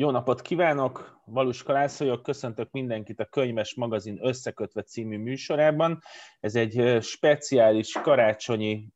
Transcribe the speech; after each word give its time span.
Jó 0.00 0.10
napot 0.10 0.42
kívánok! 0.42 1.20
Valuska 1.24 1.72
László 1.72 2.06
vagyok, 2.06 2.22
köszöntök 2.22 2.70
mindenkit 2.70 3.20
a 3.20 3.24
Könyves 3.24 3.74
Magazin 3.74 4.18
Összekötve 4.22 4.82
című 4.82 5.18
műsorában. 5.18 5.98
Ez 6.40 6.54
egy 6.54 6.98
speciális 7.00 7.92
karácsonyi 7.92 8.88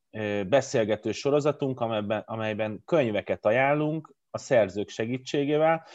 beszélgető 0.46 1.12
sorozatunk, 1.12 1.80
amelyben, 1.80 2.22
amelyben 2.26 2.83
könyveket 2.85 3.47
ajánlunk 3.47 4.15
a 4.30 4.38
szerzők 4.38 4.88
segítségével. 4.88 5.87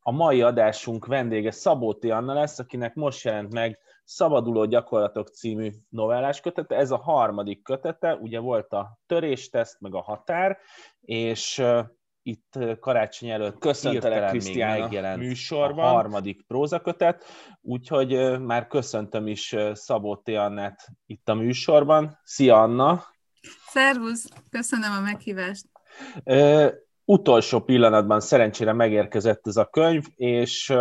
A 0.00 0.10
mai 0.10 0.42
adásunk 0.42 1.06
vendége 1.06 1.50
Szabóti 1.50 2.10
Anna 2.10 2.34
lesz, 2.34 2.58
akinek 2.58 2.94
most 2.94 3.24
jelent 3.24 3.52
meg 3.52 3.78
Szabaduló 4.04 4.64
gyakorlatok 4.64 5.28
című 5.28 5.70
novellás 5.88 6.40
kötete. 6.40 6.76
Ez 6.76 6.90
a 6.90 6.98
harmadik 6.98 7.62
kötete, 7.62 8.14
ugye 8.14 8.38
volt 8.38 8.72
a 8.72 8.98
törésteszt, 9.06 9.80
meg 9.80 9.94
a 9.94 10.02
határ, 10.02 10.58
és 11.00 11.62
itt 12.26 12.58
karácsony 12.80 13.28
előtt 13.28 13.58
köszöntelek 13.58 14.30
Krisztián 14.30 14.80
megjelent 14.80 15.18
műsorban. 15.18 15.84
a 15.84 15.88
harmadik 15.88 16.46
prózakötet, 16.46 17.24
úgyhogy 17.60 18.40
már 18.40 18.66
köszöntöm 18.66 19.26
is 19.26 19.56
Szabó 19.72 20.16
T. 20.16 20.28
Annát 20.28 20.88
itt 21.06 21.28
a 21.28 21.34
műsorban. 21.34 22.18
Szia 22.22 22.62
Anna! 22.62 23.04
Szervusz! 23.66 24.28
Köszönöm 24.50 24.92
a 24.92 25.00
meghívást! 25.00 25.66
Ö, 26.24 26.68
utolsó 27.04 27.60
pillanatban 27.60 28.20
szerencsére 28.20 28.72
megérkezett 28.72 29.46
ez 29.46 29.56
a 29.56 29.64
könyv, 29.64 30.04
és 30.16 30.74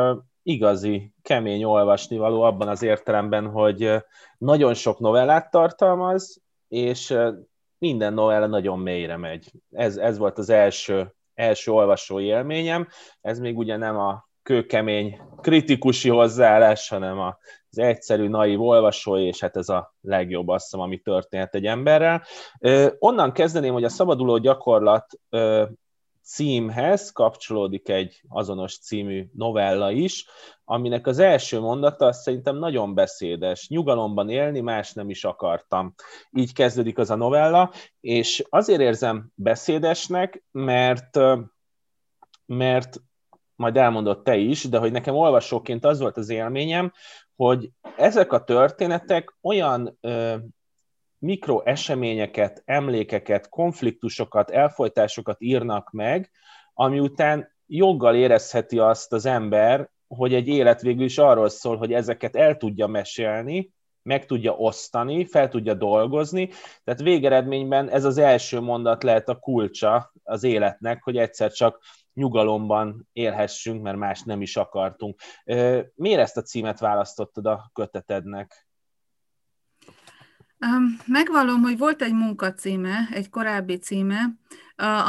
igazi, 0.44 1.14
kemény 1.22 1.64
olvasni 1.64 2.18
való 2.18 2.42
abban 2.42 2.68
az 2.68 2.82
értelemben, 2.82 3.50
hogy 3.50 3.92
nagyon 4.38 4.74
sok 4.74 5.00
novellát 5.00 5.52
tartalmaz, 5.52 6.42
és 6.68 7.18
minden 7.78 8.14
novella 8.14 8.48
nagyon 8.48 8.80
mélyre 8.80 9.18
megy. 9.18 9.52
Ez, 9.72 9.98
ez 9.98 10.18
volt 10.18 10.38
az 10.38 10.50
első 10.50 11.14
első 11.34 11.72
olvasói 11.72 12.26
élményem. 12.26 12.88
Ez 13.22 13.40
még 13.40 13.58
ugye 13.58 13.78
nem 13.78 13.98
a 13.98 14.28
kőkemény 14.44 15.22
kritikusi 15.42 16.10
hozzáállás, 16.10 16.90
hanem 16.90 17.20
az 17.20 17.78
egyszerű, 17.80 18.28
naív 18.28 18.62
olvasói, 18.62 19.26
és 19.26 19.40
hát 19.40 19.56
ez 19.58 19.70
a 19.70 19.94
legjobb 20.02 20.48
azt 20.48 20.64
hiszem, 20.64 20.80
ami 20.80 20.98
történt 20.98 21.56
egy 21.56 21.66
emberrel. 21.66 22.24
Onnan 23.00 23.32
kezdeném, 23.32 23.74
hogy 23.74 23.84
a 23.84 23.90
szabaduló 23.90 24.38
gyakorlat 24.38 25.06
címhez 26.24 27.12
kapcsolódik 27.12 27.90
egy 27.90 28.22
azonos 28.30 28.80
című 28.80 29.30
novella 29.34 29.92
is, 29.92 30.26
aminek 30.66 31.08
az 31.08 31.20
első 31.20 31.60
mondata 31.60 32.06
azt 32.06 32.22
szerintem 32.22 32.58
nagyon 32.58 32.94
beszédes. 32.94 33.68
Nyugalomban 33.70 34.30
élni, 34.30 34.60
más 34.60 34.94
nem 34.94 35.10
is 35.10 35.24
akartam. 35.24 35.94
Így 36.32 36.54
kezdődik 36.54 36.98
az 36.98 37.10
a 37.10 37.16
novella, 37.16 37.72
és 38.00 38.44
azért 38.50 38.82
érzem 38.82 39.32
beszédesnek, 39.36 40.44
mert, 40.52 41.20
mert 42.46 43.02
majd 43.56 43.78
elmondott 43.78 44.24
te 44.24 44.36
is, 44.36 44.64
de 44.64 44.78
hogy 44.78 44.92
nekem 44.92 45.16
olvasóként 45.16 45.86
az 45.86 46.00
volt 46.00 46.18
az 46.18 46.30
élményem, 46.30 46.94
hogy 47.36 47.70
ezek 47.98 48.34
a 48.34 48.44
történetek 48.44 49.38
olyan 49.42 50.00
mikroeseményeket, 51.24 52.62
emlékeket, 52.66 53.50
konfliktusokat, 53.50 54.50
elfolytásokat 54.50 55.42
írnak 55.42 55.92
meg, 55.92 56.32
ami 56.74 57.00
után 57.00 57.52
joggal 57.66 58.16
érezheti 58.16 58.80
azt 58.80 59.14
az 59.14 59.26
ember, 59.26 59.90
hogy 60.08 60.34
egy 60.34 60.48
élet 60.48 60.82
végül 60.82 61.04
is 61.04 61.18
arról 61.18 61.50
szól, 61.50 61.78
hogy 61.78 61.94
ezeket 61.94 62.36
el 62.36 62.58
tudja 62.58 62.88
mesélni, 62.88 63.72
meg 64.02 64.26
tudja 64.26 64.54
osztani, 64.56 65.26
fel 65.26 65.50
tudja 65.50 65.74
dolgozni, 65.74 66.50
tehát 66.84 67.02
végeredményben 67.02 67.90
ez 67.90 68.04
az 68.04 68.18
első 68.18 68.60
mondat 68.60 69.04
lehet 69.04 69.30
a 69.30 69.40
kulcsa 69.40 70.14
az 70.24 70.44
életnek, 70.44 71.04
hogy 71.04 71.18
egyszer 71.18 71.52
csak 71.52 71.80
nyugalomban 72.14 73.08
élhessünk, 73.14 73.82
mert 73.82 73.98
más 73.98 74.22
nem 74.22 74.42
is 74.42 74.58
akartunk. 74.58 75.20
Miért 75.96 76.20
ezt 76.20 76.38
a 76.38 76.42
címet 76.42 76.80
választottad 76.80 77.46
a 77.46 77.70
kötetednek? 77.74 78.63
Megvallom, 81.06 81.62
hogy 81.62 81.78
volt 81.78 82.02
egy 82.02 82.14
munkacíme, 82.14 83.08
egy 83.12 83.30
korábbi 83.30 83.78
címe, 83.78 84.36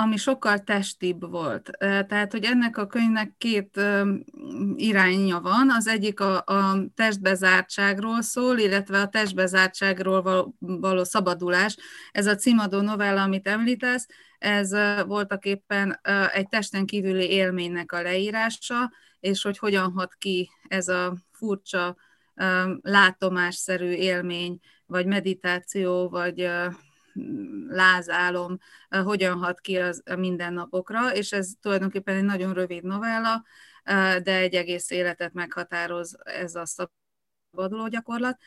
ami 0.03 0.17
sokkal 0.17 0.59
testibb 0.59 1.31
volt. 1.31 1.71
Tehát, 1.79 2.33
hogy 2.33 2.45
ennek 2.45 2.77
a 2.77 2.87
könyvnek 2.87 3.35
két 3.39 3.81
irányja 4.75 5.41
van. 5.41 5.71
Az 5.71 5.87
egyik 5.87 6.21
a, 6.21 6.37
a 6.37 6.85
testbezártságról 6.95 8.23
szól, 8.23 8.59
illetve 8.59 9.01
a 9.01 9.09
testbezártságról 9.09 10.23
való, 10.23 10.55
való 10.59 11.05
szabadulás. 11.05 11.77
Ez 12.13 12.27
a 12.27 12.35
címadó 12.35 12.81
novella, 12.81 13.23
amit 13.23 13.49
említesz, 13.49 14.07
ez 14.39 14.71
voltak 15.07 15.45
éppen 15.45 16.01
egy 16.33 16.49
testen 16.49 16.87
kívüli 16.87 17.31
élménynek 17.31 17.93
a 17.93 18.03
leírása, 18.03 18.93
és 19.21 19.43
hogy 19.43 19.59
hogyan 19.59 19.93
hat 19.93 20.15
ki 20.15 20.51
ez 20.69 20.89
a 20.89 21.17
furcsa 21.33 21.97
látomásszerű 22.81 23.91
élmény, 23.91 24.61
vagy 24.87 25.07
meditáció, 25.07 26.09
vagy 26.09 26.51
lázálom 27.69 28.59
hogyan 28.89 29.39
hat 29.39 29.61
ki 29.61 29.77
az 29.77 30.03
a 30.05 30.15
mindennapokra, 30.17 31.15
és 31.15 31.33
ez 31.33 31.53
tulajdonképpen 31.61 32.17
egy 32.17 32.25
nagyon 32.25 32.53
rövid 32.53 32.85
novella, 32.85 33.45
de 34.23 34.37
egy 34.37 34.55
egész 34.55 34.91
életet 34.91 35.33
meghatároz 35.33 36.17
ez 36.23 36.55
a 36.55 36.65
szabaduló 36.67 37.89
gyakorlat. 37.89 38.39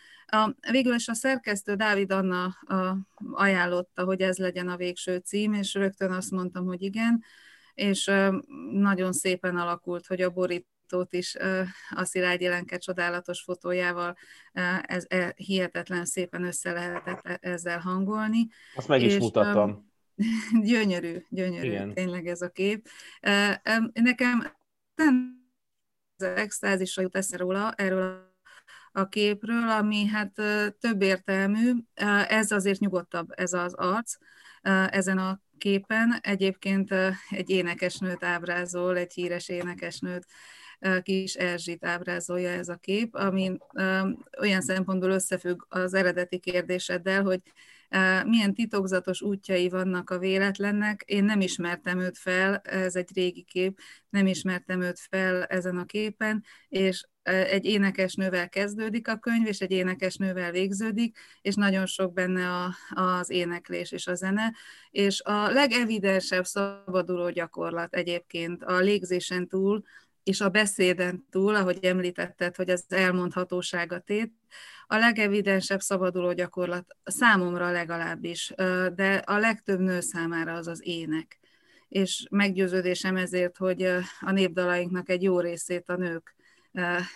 Végül 0.71 0.93
is 0.93 1.07
a 1.07 1.13
szerkesztő 1.13 1.75
Dávid 1.75 2.11
Anna 2.11 2.57
ajánlotta, 3.31 4.03
hogy 4.03 4.21
ez 4.21 4.37
legyen 4.37 4.67
a 4.67 4.77
végső 4.77 5.17
cím, 5.17 5.53
és 5.53 5.73
rögtön 5.73 6.11
azt 6.11 6.31
mondtam, 6.31 6.65
hogy 6.65 6.81
igen, 6.81 7.23
és 7.73 8.11
nagyon 8.71 9.13
szépen 9.13 9.57
alakult, 9.57 10.07
hogy 10.07 10.21
a 10.21 10.29
borít 10.29 10.67
fotót 10.87 11.13
is 11.13 11.35
a 11.89 12.05
Szilágy 12.05 12.41
Jelenke 12.41 12.77
csodálatos 12.77 13.41
fotójával 13.41 14.17
ez, 14.81 15.05
ez 15.07 15.31
hihetetlen 15.35 16.05
szépen 16.05 16.43
össze 16.43 16.71
lehetett 16.71 17.25
e, 17.25 17.37
ezzel 17.41 17.79
hangolni. 17.79 18.47
Azt 18.75 18.87
meg 18.87 19.01
is 19.01 19.13
és, 19.13 19.19
mutatom. 19.19 19.91
Gyönyörű, 20.61 21.17
gyönyörű 21.29 21.67
Igen. 21.67 21.93
tényleg 21.93 22.27
ez 22.27 22.41
a 22.41 22.49
kép. 22.49 22.87
Nekem 23.93 24.55
az 26.17 26.23
extázisra 26.23 27.01
jut 27.01 27.15
esze 27.15 27.37
róla, 27.37 27.71
erről 27.71 28.35
a 28.91 29.07
képről, 29.07 29.69
ami 29.69 30.05
hát 30.05 30.33
több 30.79 31.01
értelmű. 31.01 31.71
Ez 32.27 32.51
azért 32.51 32.79
nyugodtabb, 32.79 33.27
ez 33.35 33.53
az 33.53 33.73
arc 33.73 34.17
ezen 34.89 35.17
a 35.17 35.41
képen. 35.57 36.19
Egyébként 36.21 36.93
egy 37.29 37.49
énekesnőt 37.49 38.23
ábrázol, 38.23 38.97
egy 38.97 39.13
híres 39.13 39.49
énekesnőt 39.49 40.25
kis 41.03 41.33
Erzsit 41.33 41.85
ábrázolja 41.85 42.49
ez 42.49 42.69
a 42.69 42.75
kép, 42.75 43.15
ami 43.15 43.57
olyan 44.39 44.61
szempontból 44.61 45.09
összefügg 45.09 45.65
az 45.69 45.93
eredeti 45.93 46.39
kérdéseddel, 46.39 47.23
hogy 47.23 47.41
milyen 48.25 48.53
titokzatos 48.53 49.21
útjai 49.21 49.69
vannak 49.69 50.09
a 50.09 50.17
véletlennek. 50.17 51.03
Én 51.05 51.23
nem 51.23 51.41
ismertem 51.41 51.99
őt 51.99 52.17
fel, 52.17 52.55
ez 52.57 52.95
egy 52.95 53.09
régi 53.13 53.43
kép, 53.43 53.79
nem 54.09 54.27
ismertem 54.27 54.81
őt 54.81 54.99
fel 54.99 55.43
ezen 55.43 55.77
a 55.77 55.85
képen, 55.85 56.43
és 56.69 57.05
egy 57.23 57.65
énekesnővel 57.65 58.49
kezdődik 58.49 59.07
a 59.07 59.17
könyv, 59.17 59.47
és 59.47 59.59
egy 59.59 59.71
énekesnővel 59.71 60.51
végződik, 60.51 61.17
és 61.41 61.55
nagyon 61.55 61.85
sok 61.85 62.13
benne 62.13 62.49
a, 62.49 62.75
az 62.89 63.29
éneklés 63.29 63.91
és 63.91 64.07
a 64.07 64.15
zene, 64.15 64.53
és 64.89 65.21
a 65.21 65.49
legevidensebb 65.49 66.45
szabaduló 66.45 67.29
gyakorlat 67.29 67.95
egyébként 67.95 68.63
a 68.63 68.79
légzésen 68.79 69.47
túl 69.47 69.83
és 70.27 70.41
a 70.41 70.49
beszéden 70.49 71.25
túl, 71.29 71.55
ahogy 71.55 71.77
említetted, 71.81 72.55
hogy 72.55 72.69
az 72.69 72.85
elmondhatósága 72.87 73.99
tét, 73.99 74.33
a 74.87 74.97
legevidensebb 74.97 75.79
szabaduló 75.79 76.33
gyakorlat 76.33 76.85
számomra 77.03 77.71
legalábbis, 77.71 78.53
de 78.95 79.21
a 79.25 79.37
legtöbb 79.37 79.79
nő 79.79 79.99
számára 79.99 80.53
az 80.53 80.67
az 80.67 80.79
ének. 80.83 81.39
És 81.87 82.27
meggyőződésem 82.29 83.15
ezért, 83.15 83.57
hogy 83.57 83.83
a 84.19 84.31
népdalainknak 84.31 85.09
egy 85.09 85.23
jó 85.23 85.39
részét 85.39 85.89
a 85.89 85.95
nők 85.95 86.35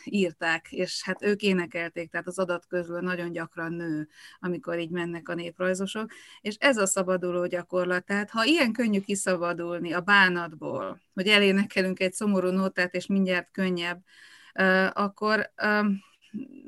írták, 0.03 0.71
és 0.71 1.03
hát 1.03 1.23
ők 1.23 1.41
énekelték, 1.41 2.09
tehát 2.09 2.27
az 2.27 2.39
adat 2.39 2.65
közül 2.67 2.99
nagyon 2.99 3.31
gyakran 3.31 3.73
nő, 3.73 4.07
amikor 4.39 4.79
így 4.79 4.89
mennek 4.89 5.29
a 5.29 5.33
néprajzosok, 5.33 6.11
és 6.41 6.55
ez 6.59 6.77
a 6.77 6.85
szabaduló 6.85 7.45
gyakorlat. 7.47 8.05
Tehát 8.05 8.29
ha 8.29 8.43
ilyen 8.43 8.71
könnyű 8.71 8.99
kiszabadulni 8.99 9.93
a 9.93 10.01
bánatból, 10.01 11.01
hogy 11.13 11.27
elénekelünk 11.27 11.99
egy 11.99 12.13
szomorú 12.13 12.49
nótát, 12.49 12.93
és 12.93 13.05
mindjárt 13.05 13.51
könnyebb, 13.51 14.03
akkor 14.93 15.51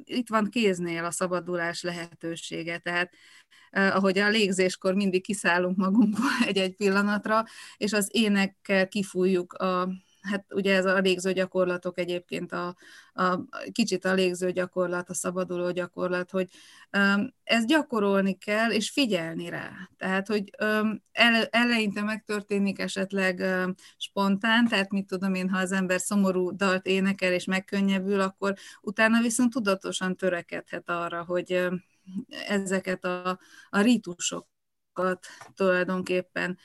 itt 0.03 0.29
van 0.29 0.49
kéznél 0.49 1.05
a 1.05 1.11
szabadulás 1.11 1.81
lehetősége. 1.81 2.77
Tehát 2.77 3.13
ahogy 3.71 4.17
a 4.17 4.29
légzéskor 4.29 4.93
mindig 4.93 5.23
kiszállunk 5.23 5.77
magunkból 5.77 6.29
egy-egy 6.47 6.75
pillanatra, 6.75 7.43
és 7.77 7.93
az 7.93 8.09
énekkel 8.11 8.87
kifújjuk 8.87 9.53
a, 9.53 9.89
hát 10.23 10.45
ugye 10.53 10.75
ez 10.75 10.85
a 10.85 10.97
légző 10.97 11.33
gyakorlatok 11.33 11.97
egyébként 11.97 12.51
a, 12.51 12.75
a 13.13 13.39
kicsit 13.71 14.05
a 14.05 14.13
légző 14.13 14.51
gyakorlat, 14.51 15.09
a 15.09 15.13
szabaduló 15.13 15.71
gyakorlat, 15.71 16.31
hogy 16.31 16.49
ez 17.43 17.65
gyakorolni 17.65 18.37
kell, 18.37 18.71
és 18.71 18.89
figyelni 18.89 19.49
rá. 19.49 19.89
Tehát, 19.97 20.27
hogy 20.27 20.49
ele, 21.11 21.47
eleinte 21.51 22.01
megtörténik 22.01 22.79
esetleg 22.79 23.43
spontán, 23.97 24.67
tehát 24.67 24.91
mit 24.91 25.07
tudom 25.07 25.33
én, 25.33 25.49
ha 25.49 25.57
az 25.57 25.71
ember 25.71 25.99
szomorú 25.99 26.55
dalt 26.55 26.85
énekel 26.85 27.33
és 27.33 27.45
megkönnyebbül, 27.45 28.19
akkor 28.19 28.53
utána 28.81 29.21
viszont 29.21 29.53
tudatosan 29.53 30.15
törekedhet 30.15 30.89
arra, 30.89 31.23
hogy 31.23 31.67
ezeket 32.47 33.05
a, 33.05 33.39
a 33.69 33.81
rítusokat 33.81 35.27
tulajdonképpen 35.55 36.57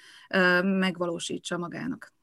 megvalósítsa 0.62 1.58
magának. 1.58 2.16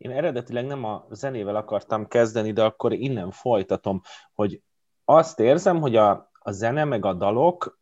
Én 0.00 0.10
eredetileg 0.10 0.66
nem 0.66 0.84
a 0.84 1.06
zenével 1.10 1.56
akartam 1.56 2.08
kezdeni, 2.08 2.52
de 2.52 2.64
akkor 2.64 2.92
innen 2.92 3.30
folytatom, 3.30 4.00
hogy 4.34 4.62
azt 5.04 5.40
érzem, 5.40 5.80
hogy 5.80 5.96
a, 5.96 6.30
a 6.38 6.50
zene 6.50 6.84
meg 6.84 7.04
a 7.04 7.14
dalok, 7.14 7.78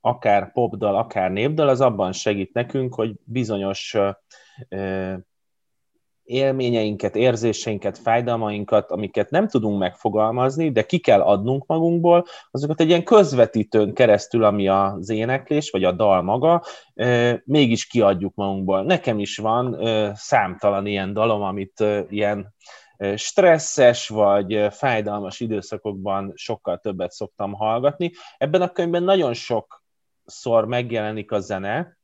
akár 0.00 0.52
popdal, 0.52 0.96
akár 0.96 1.30
népdal, 1.30 1.68
az 1.68 1.80
abban 1.80 2.12
segít 2.12 2.52
nekünk, 2.52 2.94
hogy 2.94 3.14
bizonyos 3.24 3.96
élményeinket, 6.28 7.16
érzéseinket, 7.16 7.98
fájdalmainkat, 7.98 8.90
amiket 8.90 9.30
nem 9.30 9.48
tudunk 9.48 9.78
megfogalmazni, 9.78 10.70
de 10.70 10.82
ki 10.82 10.98
kell 10.98 11.20
adnunk 11.20 11.66
magunkból, 11.66 12.26
azokat 12.50 12.80
egy 12.80 12.88
ilyen 12.88 13.04
közvetítőn 13.04 13.94
keresztül, 13.94 14.44
ami 14.44 14.68
az 14.68 15.10
éneklés, 15.10 15.70
vagy 15.70 15.84
a 15.84 15.92
dal 15.92 16.22
maga, 16.22 16.64
mégis 17.44 17.86
kiadjuk 17.86 18.34
magunkból. 18.34 18.82
Nekem 18.82 19.18
is 19.18 19.36
van 19.36 19.78
számtalan 20.14 20.86
ilyen 20.86 21.12
dalom, 21.12 21.42
amit 21.42 21.84
ilyen 22.08 22.54
stresszes 23.14 24.08
vagy 24.08 24.66
fájdalmas 24.70 25.40
időszakokban 25.40 26.32
sokkal 26.34 26.78
többet 26.78 27.12
szoktam 27.12 27.52
hallgatni. 27.52 28.12
Ebben 28.38 28.62
a 28.62 28.72
könyvben 28.72 29.02
nagyon 29.02 29.34
sokszor 29.34 30.66
megjelenik 30.66 31.32
a 31.32 31.40
zene, 31.40 31.96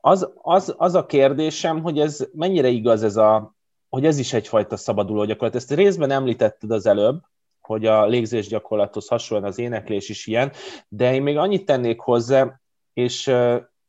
az, 0.00 0.30
az, 0.42 0.74
az 0.76 0.94
a 0.94 1.06
kérdésem, 1.06 1.82
hogy 1.82 2.00
ez 2.00 2.28
mennyire 2.32 2.68
igaz 2.68 3.02
ez 3.02 3.16
a, 3.16 3.54
hogy 3.88 4.04
ez 4.04 4.18
is 4.18 4.32
egyfajta 4.32 4.76
szabaduló 4.76 5.24
gyakorlat. 5.24 5.54
Ezt 5.54 5.72
részben 5.72 6.10
említetted 6.10 6.70
az 6.70 6.86
előbb, 6.86 7.20
hogy 7.60 7.86
a 7.86 8.06
légzés 8.06 8.46
gyakorlathoz 8.46 9.08
hasonlóan 9.08 9.50
az 9.50 9.58
éneklés 9.58 10.08
is 10.08 10.26
ilyen, 10.26 10.52
de 10.88 11.14
én 11.14 11.22
még 11.22 11.36
annyit 11.36 11.64
tennék 11.64 12.00
hozzá, 12.00 12.60
és, 12.92 13.32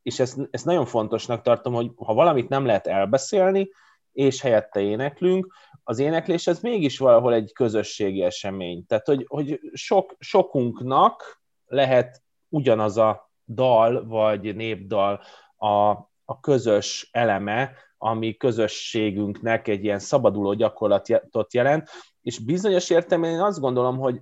és 0.02 0.18
ezt, 0.18 0.38
ezt 0.50 0.64
nagyon 0.64 0.86
fontosnak 0.86 1.42
tartom, 1.42 1.74
hogy 1.74 1.90
ha 1.96 2.14
valamit 2.14 2.48
nem 2.48 2.66
lehet 2.66 2.86
elbeszélni, 2.86 3.70
és 4.12 4.40
helyette 4.40 4.80
éneklünk, 4.80 5.54
az 5.84 5.98
éneklés 5.98 6.46
ez 6.46 6.60
mégis 6.60 6.98
valahol 6.98 7.34
egy 7.34 7.52
közösségi 7.52 8.22
esemény. 8.22 8.86
Tehát, 8.86 9.06
hogy, 9.06 9.24
hogy 9.28 9.60
sok, 9.72 10.16
sokunknak 10.18 11.42
lehet 11.66 12.22
ugyanaz 12.48 12.96
a 12.96 13.30
dal, 13.46 14.06
vagy 14.06 14.54
népdal, 14.56 15.20
a, 15.60 15.90
a 16.24 16.40
közös 16.40 17.08
eleme, 17.12 17.72
ami 17.98 18.36
közösségünknek 18.36 19.68
egy 19.68 19.84
ilyen 19.84 19.98
szabaduló 19.98 20.52
gyakorlatot 20.52 21.54
jelent, 21.54 21.88
és 22.22 22.38
bizonyos 22.38 22.90
értelemben 22.90 23.30
én 23.30 23.40
azt 23.40 23.60
gondolom, 23.60 23.98
hogy 23.98 24.20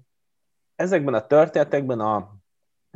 ezekben 0.74 1.14
a 1.14 1.26
történetekben 1.26 2.00
a 2.00 2.36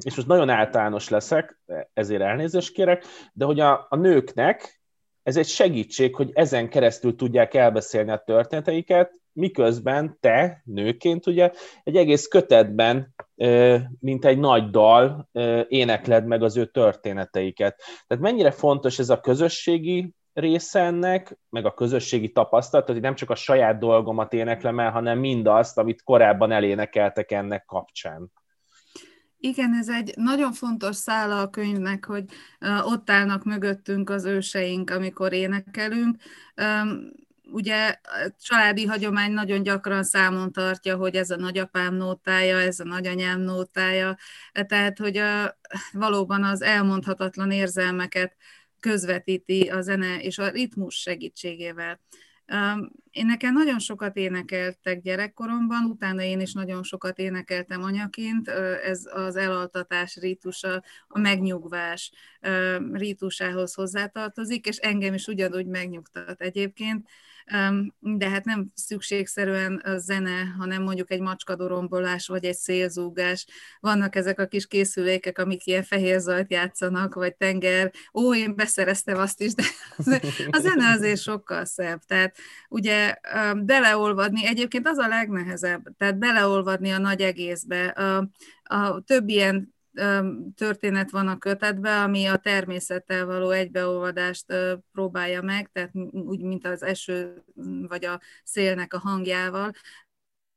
és 0.04 0.14
most 0.14 0.28
nagyon 0.28 0.48
általános 0.48 1.08
leszek, 1.08 1.60
ezért 1.92 2.22
elnézést 2.22 2.72
kérek, 2.72 3.04
de 3.32 3.44
hogy 3.44 3.60
a, 3.60 3.86
a 3.88 3.96
nőknek 3.96 4.82
ez 5.22 5.36
egy 5.36 5.46
segítség, 5.46 6.14
hogy 6.14 6.30
ezen 6.34 6.68
keresztül 6.68 7.16
tudják 7.16 7.54
elbeszélni 7.54 8.10
a 8.10 8.22
történeteiket, 8.26 9.21
miközben 9.32 10.16
te, 10.20 10.62
nőként 10.64 11.26
ugye, 11.26 11.50
egy 11.84 11.96
egész 11.96 12.26
kötetben, 12.26 13.14
mint 13.98 14.24
egy 14.24 14.38
nagy 14.38 14.70
dal, 14.70 15.28
énekled 15.68 16.26
meg 16.26 16.42
az 16.42 16.56
ő 16.56 16.66
történeteiket. 16.66 17.82
Tehát 18.06 18.22
mennyire 18.22 18.50
fontos 18.50 18.98
ez 18.98 19.10
a 19.10 19.20
közösségi 19.20 20.14
része 20.32 20.80
ennek, 20.80 21.38
meg 21.48 21.64
a 21.66 21.74
közösségi 21.74 22.32
tapasztalat, 22.32 22.86
hogy 22.86 23.00
nem 23.00 23.14
csak 23.14 23.30
a 23.30 23.34
saját 23.34 23.78
dolgomat 23.78 24.32
éneklem 24.32 24.80
el, 24.80 24.90
hanem 24.90 25.18
mindazt, 25.18 25.78
amit 25.78 26.02
korábban 26.02 26.52
elénekeltek 26.52 27.30
ennek 27.30 27.64
kapcsán. 27.64 28.32
Igen, 29.38 29.74
ez 29.74 29.88
egy 29.88 30.12
nagyon 30.16 30.52
fontos 30.52 30.96
szála 30.96 31.40
a 31.40 31.50
könyvnek, 31.50 32.04
hogy 32.04 32.24
ott 32.84 33.10
állnak 33.10 33.44
mögöttünk 33.44 34.10
az 34.10 34.24
őseink, 34.24 34.90
amikor 34.90 35.32
énekelünk 35.32 36.16
ugye 37.50 37.88
a 37.88 38.34
családi 38.42 38.84
hagyomány 38.84 39.32
nagyon 39.32 39.62
gyakran 39.62 40.02
számon 40.02 40.52
tartja, 40.52 40.96
hogy 40.96 41.14
ez 41.14 41.30
a 41.30 41.36
nagyapám 41.36 41.94
nótája, 41.94 42.60
ez 42.60 42.80
a 42.80 42.84
nagyanyám 42.84 43.40
nótája, 43.40 44.16
tehát 44.52 44.98
hogy 44.98 45.16
a, 45.16 45.58
valóban 45.92 46.44
az 46.44 46.62
elmondhatatlan 46.62 47.50
érzelmeket 47.50 48.36
közvetíti 48.80 49.68
a 49.68 49.80
zene 49.80 50.18
és 50.20 50.38
a 50.38 50.48
ritmus 50.48 50.94
segítségével. 50.94 52.00
Én 53.10 53.26
nekem 53.26 53.52
nagyon 53.52 53.78
sokat 53.78 54.16
énekeltek 54.16 55.00
gyerekkoromban, 55.00 55.84
utána 55.84 56.22
én 56.22 56.40
is 56.40 56.52
nagyon 56.52 56.82
sokat 56.82 57.18
énekeltem 57.18 57.82
anyaként, 57.82 58.48
ez 58.84 59.02
az 59.12 59.36
elaltatás 59.36 60.16
rítusa, 60.16 60.82
a 61.08 61.18
megnyugvás 61.18 62.12
rítusához 62.92 63.74
hozzátartozik, 63.74 64.66
és 64.66 64.76
engem 64.76 65.14
is 65.14 65.26
ugyanúgy 65.26 65.66
megnyugtat 65.66 66.40
egyébként 66.40 67.08
de 68.00 68.28
hát 68.28 68.44
nem 68.44 68.72
szükségszerűen 68.74 69.76
a 69.76 69.98
zene, 69.98 70.54
hanem 70.58 70.82
mondjuk 70.82 71.10
egy 71.10 71.20
macskadorombolás, 71.20 72.26
vagy 72.26 72.44
egy 72.44 72.56
szélzúgás. 72.56 73.46
Vannak 73.80 74.16
ezek 74.16 74.40
a 74.40 74.46
kis 74.46 74.66
készülékek, 74.66 75.38
amik 75.38 75.66
ilyen 75.66 75.82
fehér 75.82 76.20
zajt 76.20 76.50
játszanak, 76.50 77.14
vagy 77.14 77.36
tenger. 77.36 77.92
Ó, 78.14 78.34
én 78.34 78.54
beszereztem 78.54 79.18
azt 79.18 79.40
is, 79.40 79.54
de 79.54 79.64
a 80.50 80.58
zene 80.58 80.88
azért 80.88 81.20
sokkal 81.20 81.64
szebb. 81.64 82.00
Tehát 82.06 82.36
ugye 82.68 83.14
beleolvadni, 83.56 84.46
egyébként 84.46 84.88
az 84.88 84.98
a 84.98 85.08
legnehezebb, 85.08 85.96
tehát 85.98 86.18
beleolvadni 86.18 86.90
a 86.90 86.98
nagy 86.98 87.20
egészbe. 87.20 87.84
A, 87.86 88.28
a 88.62 89.00
több 89.00 89.28
ilyen 89.28 89.74
történet 90.54 91.10
van 91.10 91.28
a 91.28 91.38
kötetben, 91.38 92.02
ami 92.02 92.26
a 92.26 92.36
természettel 92.36 93.26
való 93.26 93.50
egybeolvadást 93.50 94.54
próbálja 94.92 95.42
meg, 95.42 95.70
tehát 95.72 95.90
úgy, 96.10 96.40
mint 96.40 96.66
az 96.66 96.82
eső 96.82 97.44
vagy 97.88 98.04
a 98.04 98.20
szélnek 98.44 98.94
a 98.94 98.98
hangjával. 98.98 99.72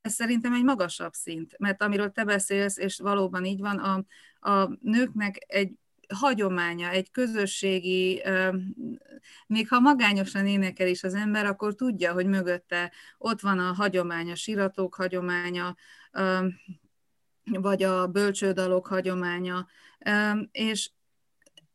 Ez 0.01 0.13
szerintem 0.13 0.53
egy 0.53 0.63
magasabb 0.63 1.13
szint, 1.13 1.55
mert 1.57 1.81
amiről 1.81 2.11
te 2.11 2.23
beszélsz, 2.23 2.77
és 2.77 2.99
valóban 2.99 3.45
így 3.45 3.59
van, 3.59 3.77
a, 3.77 4.05
a 4.49 4.77
nőknek 4.81 5.37
egy 5.47 5.71
hagyománya, 6.13 6.89
egy 6.89 7.11
közösségi, 7.11 8.23
még 9.47 9.67
ha 9.67 9.79
magányosan 9.79 10.47
énekel 10.47 10.87
is 10.87 11.03
az 11.03 11.13
ember, 11.13 11.45
akkor 11.45 11.75
tudja, 11.75 12.13
hogy 12.13 12.25
mögötte 12.25 12.91
ott 13.17 13.41
van 13.41 13.59
a 13.59 13.73
hagyománya, 13.73 14.31
a 14.31 14.35
siratok 14.35 14.95
hagyománya, 14.95 15.75
vagy 17.45 17.83
a 17.83 18.07
bölcsődalok 18.07 18.87
hagyománya, 18.87 19.67
és 20.51 20.89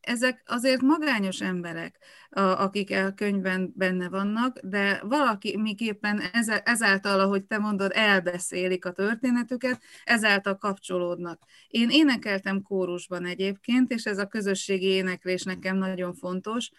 ezek 0.01 0.43
azért 0.47 0.81
magányos 0.81 1.41
emberek, 1.41 1.99
akik 2.31 2.91
a 2.91 3.13
könyvben 3.13 3.73
benne 3.77 4.09
vannak, 4.09 4.59
de 4.59 5.01
valaki 5.05 5.57
miképpen 5.57 6.23
ezáltal, 6.65 7.21
ahogy 7.21 7.45
te 7.45 7.59
mondod, 7.59 7.91
elbeszélik 7.95 8.85
a 8.85 8.93
történetüket, 8.93 9.83
ezáltal 10.05 10.57
kapcsolódnak. 10.57 11.43
Én 11.69 11.91
énekeltem 11.91 12.63
kórusban 12.63 13.25
egyébként, 13.25 13.91
és 13.91 14.05
ez 14.05 14.19
a 14.19 14.27
közösségi 14.27 14.87
éneklés 14.87 15.43
nekem 15.43 15.77
nagyon 15.77 16.15
fontos, 16.15 16.71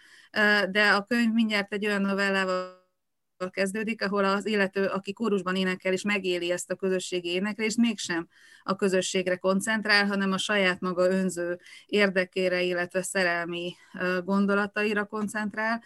de 0.70 0.88
a 0.94 1.04
könyv 1.04 1.32
mindjárt 1.32 1.72
egy 1.72 1.86
olyan 1.86 2.02
novellával 2.02 2.80
kezdődik, 3.50 4.02
ahol 4.02 4.24
az 4.24 4.46
illető, 4.46 4.86
aki 4.86 5.12
kórusban 5.12 5.56
énekel 5.56 5.92
és 5.92 6.02
megéli 6.02 6.50
ezt 6.50 6.70
a 6.70 6.74
közösségi 6.76 7.28
éneklést, 7.28 7.76
mégsem 7.76 8.28
a 8.62 8.76
közösségre 8.76 9.36
koncentrál, 9.36 10.06
hanem 10.06 10.32
a 10.32 10.38
saját 10.38 10.80
maga 10.80 11.10
önző 11.10 11.60
érdekére, 11.86 12.62
illetve 12.62 13.02
szerelmi 13.02 13.74
gondolataira 14.24 15.04
koncentrál. 15.04 15.82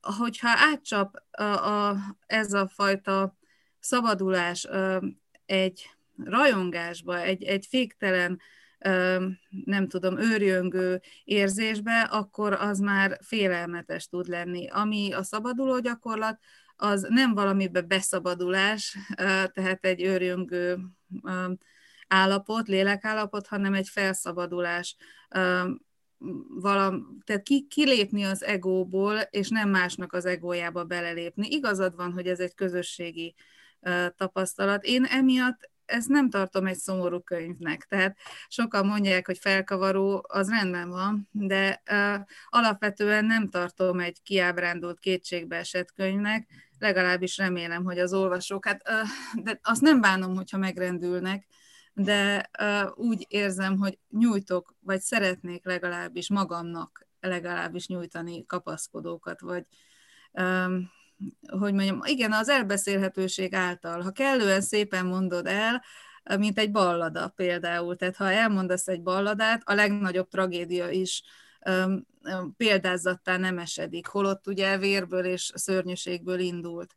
Hogyha 0.00 0.48
átcsap 0.48 1.22
a, 1.30 1.42
a, 1.42 1.96
ez 2.26 2.52
a 2.52 2.68
fajta 2.68 3.36
szabadulás 3.80 4.68
egy 5.46 5.90
rajongásba, 6.24 7.20
egy, 7.20 7.42
egy 7.42 7.66
féktelen 7.66 8.40
nem 9.64 9.88
tudom, 9.88 10.18
őrjöngő 10.18 11.00
érzésbe, 11.24 12.00
akkor 12.00 12.52
az 12.52 12.78
már 12.78 13.18
félelmetes 13.22 14.06
tud 14.06 14.26
lenni. 14.26 14.68
Ami 14.68 15.12
a 15.12 15.22
szabaduló 15.22 15.78
gyakorlat, 15.78 16.38
az 16.76 17.06
nem 17.08 17.34
valamibe 17.34 17.80
beszabadulás, 17.80 18.96
tehát 19.52 19.78
egy 19.84 20.02
őrjöngő 20.02 20.78
állapot, 22.08 22.68
lélekállapot, 22.68 23.46
hanem 23.46 23.74
egy 23.74 23.88
felszabadulás. 23.88 24.96
valam, 26.48 27.18
tehát 27.24 27.42
ki, 27.42 27.66
kilépni 27.66 28.24
az 28.24 28.44
egóból, 28.44 29.16
és 29.30 29.48
nem 29.48 29.68
másnak 29.68 30.12
az 30.12 30.24
egójába 30.24 30.84
belelépni. 30.84 31.48
Igazad 31.48 31.96
van, 31.96 32.12
hogy 32.12 32.26
ez 32.26 32.40
egy 32.40 32.54
közösségi 32.54 33.34
tapasztalat. 34.16 34.84
Én 34.84 35.04
emiatt 35.04 35.70
ezt 35.90 36.08
nem 36.08 36.30
tartom 36.30 36.66
egy 36.66 36.78
szomorú 36.78 37.20
könyvnek. 37.20 37.84
Tehát 37.84 38.16
sokan 38.48 38.86
mondják, 38.86 39.26
hogy 39.26 39.38
felkavaró, 39.38 40.24
az 40.28 40.48
rendben 40.48 40.88
van, 40.88 41.28
de 41.32 41.82
uh, 41.90 42.20
alapvetően 42.48 43.24
nem 43.24 43.48
tartom 43.48 44.00
egy 44.00 44.22
kiábrándult 44.22 44.98
kétségbeesett 44.98 45.92
könyvnek, 45.92 46.48
legalábbis 46.78 47.36
remélem, 47.36 47.84
hogy 47.84 47.98
az 47.98 48.12
olvasók, 48.12 48.66
hát 48.66 48.88
uh, 48.88 49.42
de 49.44 49.60
azt 49.62 49.80
nem 49.80 50.00
bánom, 50.00 50.34
hogyha 50.34 50.58
megrendülnek, 50.58 51.46
de 51.92 52.50
uh, 52.60 52.90
úgy 52.94 53.26
érzem, 53.28 53.76
hogy 53.76 53.98
nyújtok, 54.10 54.74
vagy 54.80 55.00
szeretnék 55.00 55.64
legalábbis 55.64 56.28
magamnak 56.28 57.08
legalábbis 57.20 57.86
nyújtani 57.86 58.46
kapaszkodókat, 58.46 59.40
vagy 59.40 59.64
um, 60.32 60.90
hogy 61.58 61.74
mondjam, 61.74 62.00
igen, 62.04 62.32
az 62.32 62.48
elbeszélhetőség 62.48 63.54
által, 63.54 64.00
ha 64.00 64.10
kellően 64.10 64.60
szépen 64.60 65.06
mondod 65.06 65.46
el, 65.46 65.82
mint 66.38 66.58
egy 66.58 66.70
ballada 66.70 67.28
például, 67.28 67.96
tehát 67.96 68.16
ha 68.16 68.32
elmondasz 68.32 68.88
egy 68.88 69.02
balladát, 69.02 69.62
a 69.64 69.74
legnagyobb 69.74 70.28
tragédia 70.28 70.88
is 70.88 71.22
um, 71.66 72.06
példázattá 72.56 73.36
nem 73.36 73.58
esedik, 73.58 74.06
holott 74.06 74.46
ugye 74.46 74.78
vérből 74.78 75.24
és 75.24 75.52
szörnyűségből 75.54 76.38
indult. 76.38 76.94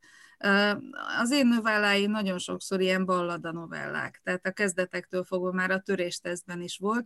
Az 1.20 1.32
én 1.32 1.48
novelláim 1.48 2.12
nagyon 2.12 2.38
sokszor 2.38 2.82
ilyen 2.82 3.06
ballada 3.06 3.51
novellák, 3.51 4.22
tehát 4.24 4.46
a 4.46 4.51
kezdetektől 4.51 5.24
fogva 5.24 5.51
már 5.51 5.72
a 5.72 5.80
töréstesztben 5.80 6.62
is 6.62 6.77
volt, 6.77 7.06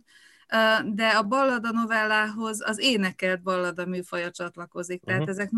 de 0.94 1.08
a 1.08 1.22
ballada 1.22 1.70
novellához 1.70 2.68
az 2.68 2.78
énekelt 2.78 3.42
ballada 3.42 3.86
műfaja 3.86 4.30
csatlakozik, 4.30 5.04
tehát 5.04 5.20
uh-huh. 5.20 5.36
ezek 5.38 5.50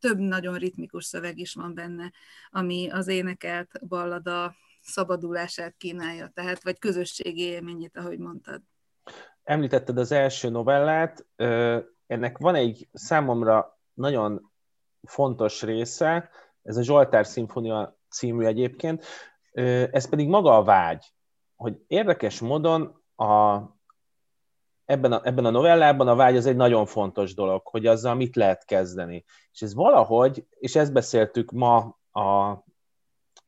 több 0.00 0.18
nagyon 0.18 0.54
ritmikus 0.54 1.04
szöveg 1.04 1.38
is 1.38 1.54
van 1.54 1.74
benne, 1.74 2.12
ami 2.50 2.90
az 2.90 3.08
énekelt 3.08 3.86
ballada 3.88 4.54
szabadulását 4.80 5.74
kínálja, 5.76 6.30
tehát 6.34 6.62
vagy 6.62 6.78
közösségi 6.78 7.42
élményét, 7.42 7.96
ahogy 7.96 8.18
mondtad. 8.18 8.62
Említetted 9.42 9.98
az 9.98 10.12
első 10.12 10.48
novellát, 10.48 11.26
ennek 12.06 12.38
van 12.38 12.54
egy 12.54 12.88
számomra 12.92 13.78
nagyon 13.94 14.52
fontos 15.02 15.62
része, 15.62 16.30
ez 16.62 16.76
a 16.76 16.82
Zsoltár 16.82 17.26
Szimfonia 17.26 17.98
című 18.08 18.44
egyébként, 18.44 19.04
ez 19.90 20.08
pedig 20.08 20.28
maga 20.28 20.56
a 20.56 20.64
vágy, 20.64 21.12
hogy 21.56 21.84
érdekes 21.86 22.40
módon 22.40 23.02
a, 23.16 23.60
ebben, 24.92 25.12
a, 25.12 25.20
ebben 25.24 25.44
a 25.44 25.50
novellában 25.50 26.08
a 26.08 26.14
vágy 26.14 26.36
az 26.36 26.46
egy 26.46 26.56
nagyon 26.56 26.86
fontos 26.86 27.34
dolog, 27.34 27.66
hogy 27.66 27.86
azzal 27.86 28.14
mit 28.14 28.36
lehet 28.36 28.64
kezdeni. 28.64 29.24
És 29.52 29.62
ez 29.62 29.74
valahogy, 29.74 30.46
és 30.58 30.76
ezt 30.76 30.92
beszéltük 30.92 31.50
ma 31.50 31.98
a, 32.10 32.50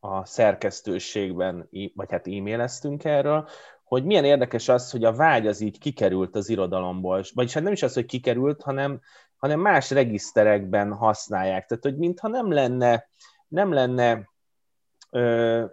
a 0.00 0.24
szerkesztőségben, 0.24 1.68
vagy 1.94 2.10
hát 2.10 2.26
e-maileztünk 2.26 3.04
erről, 3.04 3.48
hogy 3.84 4.04
milyen 4.04 4.24
érdekes 4.24 4.68
az, 4.68 4.90
hogy 4.90 5.04
a 5.04 5.12
vágy 5.12 5.46
az 5.46 5.60
így 5.60 5.78
kikerült 5.78 6.36
az 6.36 6.48
irodalomból. 6.48 7.24
Vagyis 7.34 7.54
hát 7.54 7.62
nem 7.62 7.72
is 7.72 7.82
az, 7.82 7.94
hogy 7.94 8.06
kikerült, 8.06 8.62
hanem, 8.62 9.00
hanem 9.36 9.60
más 9.60 9.90
regiszterekben 9.90 10.92
használják. 10.92 11.66
Tehát, 11.66 11.84
hogy 11.84 11.96
mintha 11.96 12.28
nem 12.28 12.52
lenne, 12.52 13.08
nem 13.48 13.72
lenne 13.72 14.28
ö, 15.10 15.64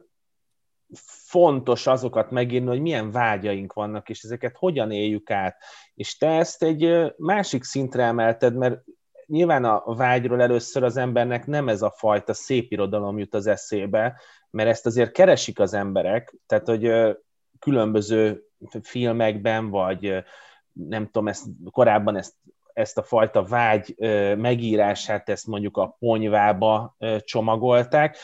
fontos 0.95 1.87
azokat 1.87 2.31
megírni, 2.31 2.67
hogy 2.67 2.81
milyen 2.81 3.11
vágyaink 3.11 3.73
vannak, 3.73 4.09
és 4.09 4.23
ezeket 4.23 4.57
hogyan 4.57 4.91
éljük 4.91 5.31
át. 5.31 5.63
És 5.95 6.17
te 6.17 6.27
ezt 6.27 6.63
egy 6.63 7.13
másik 7.17 7.63
szintre 7.63 8.03
emelted, 8.03 8.55
mert 8.55 8.83
nyilván 9.25 9.65
a 9.65 9.95
vágyról 9.95 10.41
először 10.41 10.83
az 10.83 10.97
embernek 10.97 11.45
nem 11.45 11.67
ez 11.67 11.81
a 11.81 11.93
fajta 11.97 12.33
szép 12.33 12.71
irodalom 12.71 13.17
jut 13.17 13.33
az 13.33 13.47
eszébe, 13.47 14.21
mert 14.49 14.69
ezt 14.69 14.85
azért 14.85 15.11
keresik 15.11 15.59
az 15.59 15.73
emberek, 15.73 16.35
tehát 16.45 16.67
hogy 16.67 17.17
különböző 17.59 18.43
filmekben, 18.81 19.69
vagy 19.69 20.23
nem 20.71 21.05
tudom, 21.05 21.27
ezt, 21.27 21.45
korábban 21.71 22.15
ezt, 22.15 22.33
ezt 22.73 22.97
a 22.97 23.03
fajta 23.03 23.43
vágy 23.43 23.95
megírását, 24.37 25.29
ezt 25.29 25.47
mondjuk 25.47 25.77
a 25.77 25.95
ponyvába 25.99 26.97
csomagolták, 27.19 28.17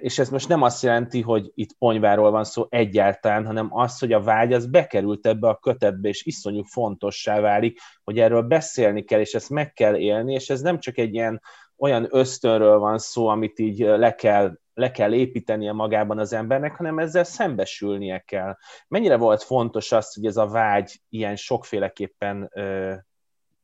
és 0.00 0.18
ez 0.18 0.30
most 0.30 0.48
nem 0.48 0.62
azt 0.62 0.82
jelenti, 0.82 1.20
hogy 1.20 1.50
itt 1.54 1.78
ponyváról 1.78 2.30
van 2.30 2.44
szó 2.44 2.66
egyáltalán, 2.68 3.46
hanem 3.46 3.68
az, 3.70 3.98
hogy 3.98 4.12
a 4.12 4.22
vágy 4.22 4.52
az 4.52 4.66
bekerült 4.66 5.26
ebbe 5.26 5.48
a 5.48 5.56
kötetbe, 5.56 6.08
és 6.08 6.24
iszonyú 6.24 6.62
fontossá 6.62 7.40
válik, 7.40 7.80
hogy 8.04 8.18
erről 8.18 8.42
beszélni 8.42 9.04
kell, 9.04 9.20
és 9.20 9.34
ezt 9.34 9.50
meg 9.50 9.72
kell 9.72 9.96
élni, 9.96 10.32
és 10.32 10.50
ez 10.50 10.60
nem 10.60 10.78
csak 10.78 10.98
egy 10.98 11.14
ilyen 11.14 11.40
olyan 11.76 12.06
ösztönről 12.10 12.78
van 12.78 12.98
szó, 12.98 13.26
amit 13.26 13.58
így 13.58 13.78
le 13.78 14.14
kell 14.14 14.58
le 14.78 14.90
kell 14.90 15.12
építenie 15.12 15.72
magában 15.72 16.18
az 16.18 16.32
embernek, 16.32 16.76
hanem 16.76 16.98
ezzel 16.98 17.24
szembesülnie 17.24 18.18
kell. 18.18 18.56
Mennyire 18.88 19.16
volt 19.16 19.42
fontos 19.42 19.92
az, 19.92 20.14
hogy 20.14 20.26
ez 20.26 20.36
a 20.36 20.46
vágy 20.46 21.00
ilyen 21.08 21.36
sokféleképpen 21.36 22.50
ö, 22.54 22.94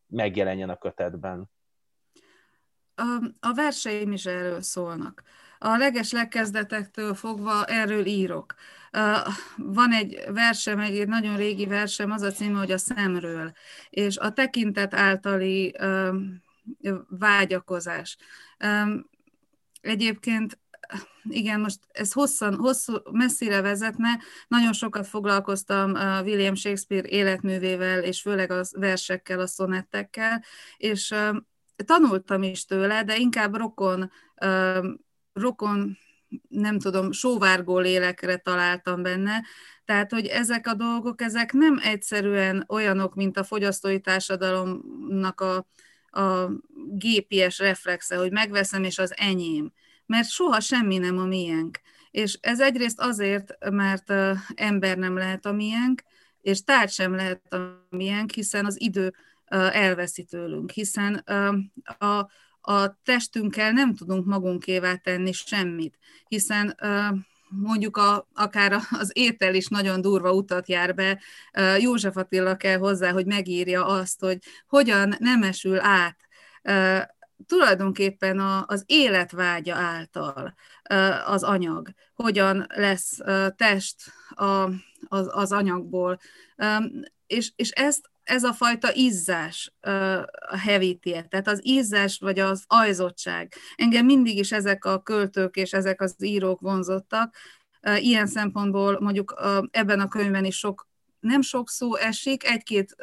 megjelenjen 0.06 0.68
a 0.68 0.76
kötetben? 0.76 1.50
A, 2.94 3.24
a 3.40 3.54
verseim 3.54 4.12
is 4.12 4.26
erről 4.26 4.62
szólnak. 4.62 5.22
A 5.64 5.76
leges 5.76 6.12
legkezdetektől 6.12 7.14
fogva 7.14 7.64
erről 7.64 8.06
írok. 8.06 8.54
Van 9.56 9.92
egy 9.92 10.22
versem, 10.32 10.78
egy 10.78 11.08
nagyon 11.08 11.36
régi 11.36 11.66
versem, 11.66 12.10
az 12.10 12.22
a 12.22 12.30
címe, 12.30 12.58
hogy 12.58 12.70
a 12.70 12.78
szemről, 12.78 13.52
és 13.90 14.16
a 14.16 14.32
tekintet 14.32 14.94
általi 14.94 15.74
vágyakozás. 17.08 18.16
Egyébként 19.80 20.58
igen, 21.22 21.60
most 21.60 21.78
ez 21.92 22.12
hosszan, 22.12 22.54
hosszú, 22.54 22.96
messzire 23.10 23.60
vezetne. 23.60 24.18
Nagyon 24.48 24.72
sokat 24.72 25.06
foglalkoztam 25.06 25.90
William 26.24 26.54
Shakespeare 26.54 27.08
életművével, 27.08 28.02
és 28.02 28.20
főleg 28.20 28.50
a 28.50 28.62
versekkel, 28.70 29.40
a 29.40 29.46
szonettekkel, 29.46 30.44
és 30.76 31.14
tanultam 31.84 32.42
is 32.42 32.64
tőle, 32.64 33.04
de 33.04 33.16
inkább 33.16 33.56
rokon, 33.56 34.10
rokon 35.34 35.98
nem 36.48 36.78
tudom, 36.78 37.12
sóvárgó 37.12 37.78
lélekre 37.78 38.36
találtam 38.36 39.02
benne, 39.02 39.44
tehát, 39.84 40.12
hogy 40.12 40.26
ezek 40.26 40.66
a 40.66 40.74
dolgok, 40.74 41.22
ezek 41.22 41.52
nem 41.52 41.80
egyszerűen 41.82 42.64
olyanok, 42.68 43.14
mint 43.14 43.36
a 43.36 43.44
fogyasztói 43.44 44.00
társadalomnak 44.00 45.40
a, 45.40 45.66
a 46.20 46.50
gépies 46.92 47.58
reflexe, 47.58 48.16
hogy 48.16 48.32
megveszem, 48.32 48.84
és 48.84 48.98
az 48.98 49.14
enyém. 49.16 49.72
Mert 50.06 50.28
soha 50.28 50.60
semmi 50.60 50.98
nem 50.98 51.18
a 51.18 51.24
miénk. 51.24 51.80
És 52.10 52.38
ez 52.40 52.60
egyrészt 52.60 53.00
azért, 53.00 53.70
mert 53.70 54.12
ember 54.54 54.98
nem 54.98 55.16
lehet 55.16 55.46
a 55.46 55.52
miénk, 55.52 56.02
és 56.40 56.64
tárgy 56.64 56.90
sem 56.90 57.14
lehet 57.14 57.52
a 57.54 57.86
miénk, 57.90 58.30
hiszen 58.30 58.64
az 58.64 58.80
idő 58.80 59.14
elveszi 59.70 60.24
tőlünk, 60.24 60.70
hiszen 60.70 61.14
a, 61.98 62.28
a 62.66 62.98
testünkkel 63.02 63.70
nem 63.70 63.94
tudunk 63.94 64.26
magunkévá 64.26 64.94
tenni 64.94 65.32
semmit, 65.32 65.98
hiszen 66.28 66.76
mondjuk 67.48 67.96
a, 67.96 68.28
akár 68.34 68.80
az 68.90 69.10
étel 69.12 69.54
is 69.54 69.68
nagyon 69.68 70.00
durva 70.00 70.32
utat 70.32 70.68
jár 70.68 70.94
be. 70.94 71.20
József 71.78 72.16
Attila 72.16 72.56
kell 72.56 72.78
hozzá, 72.78 73.12
hogy 73.12 73.26
megírja 73.26 73.86
azt, 73.86 74.20
hogy 74.20 74.38
hogyan 74.66 75.14
nem 75.18 75.42
esül 75.42 75.80
át 75.80 76.16
tulajdonképpen 77.46 78.38
a, 78.38 78.64
az 78.66 78.82
életvágya 78.86 79.74
által 79.74 80.54
az 81.24 81.42
anyag, 81.42 81.88
hogyan 82.14 82.66
lesz 82.74 83.18
test 83.56 83.96
a, 84.28 84.70
az, 85.08 85.28
az 85.30 85.52
anyagból. 85.52 86.18
És, 87.26 87.52
és 87.56 87.70
ezt 87.70 88.10
ez 88.24 88.42
a 88.42 88.52
fajta 88.52 88.94
izzás 88.94 89.72
a 90.48 90.56
hevíti 90.56 91.10
tehát 91.10 91.48
az 91.48 91.60
izzás 91.62 92.18
vagy 92.18 92.38
az 92.38 92.64
ajzottság. 92.66 93.52
Engem 93.76 94.04
mindig 94.04 94.38
is 94.38 94.52
ezek 94.52 94.84
a 94.84 95.02
költők 95.02 95.56
és 95.56 95.72
ezek 95.72 96.00
az 96.00 96.14
írók 96.18 96.60
vonzottak. 96.60 97.36
Ilyen 97.96 98.26
szempontból 98.26 99.00
mondjuk 99.00 99.34
ebben 99.70 100.00
a 100.00 100.08
könyvben 100.08 100.44
is 100.44 100.58
sok, 100.58 100.88
nem 101.20 101.42
sok 101.42 101.68
szó 101.68 101.96
esik, 101.96 102.44
egy-két 102.44 102.96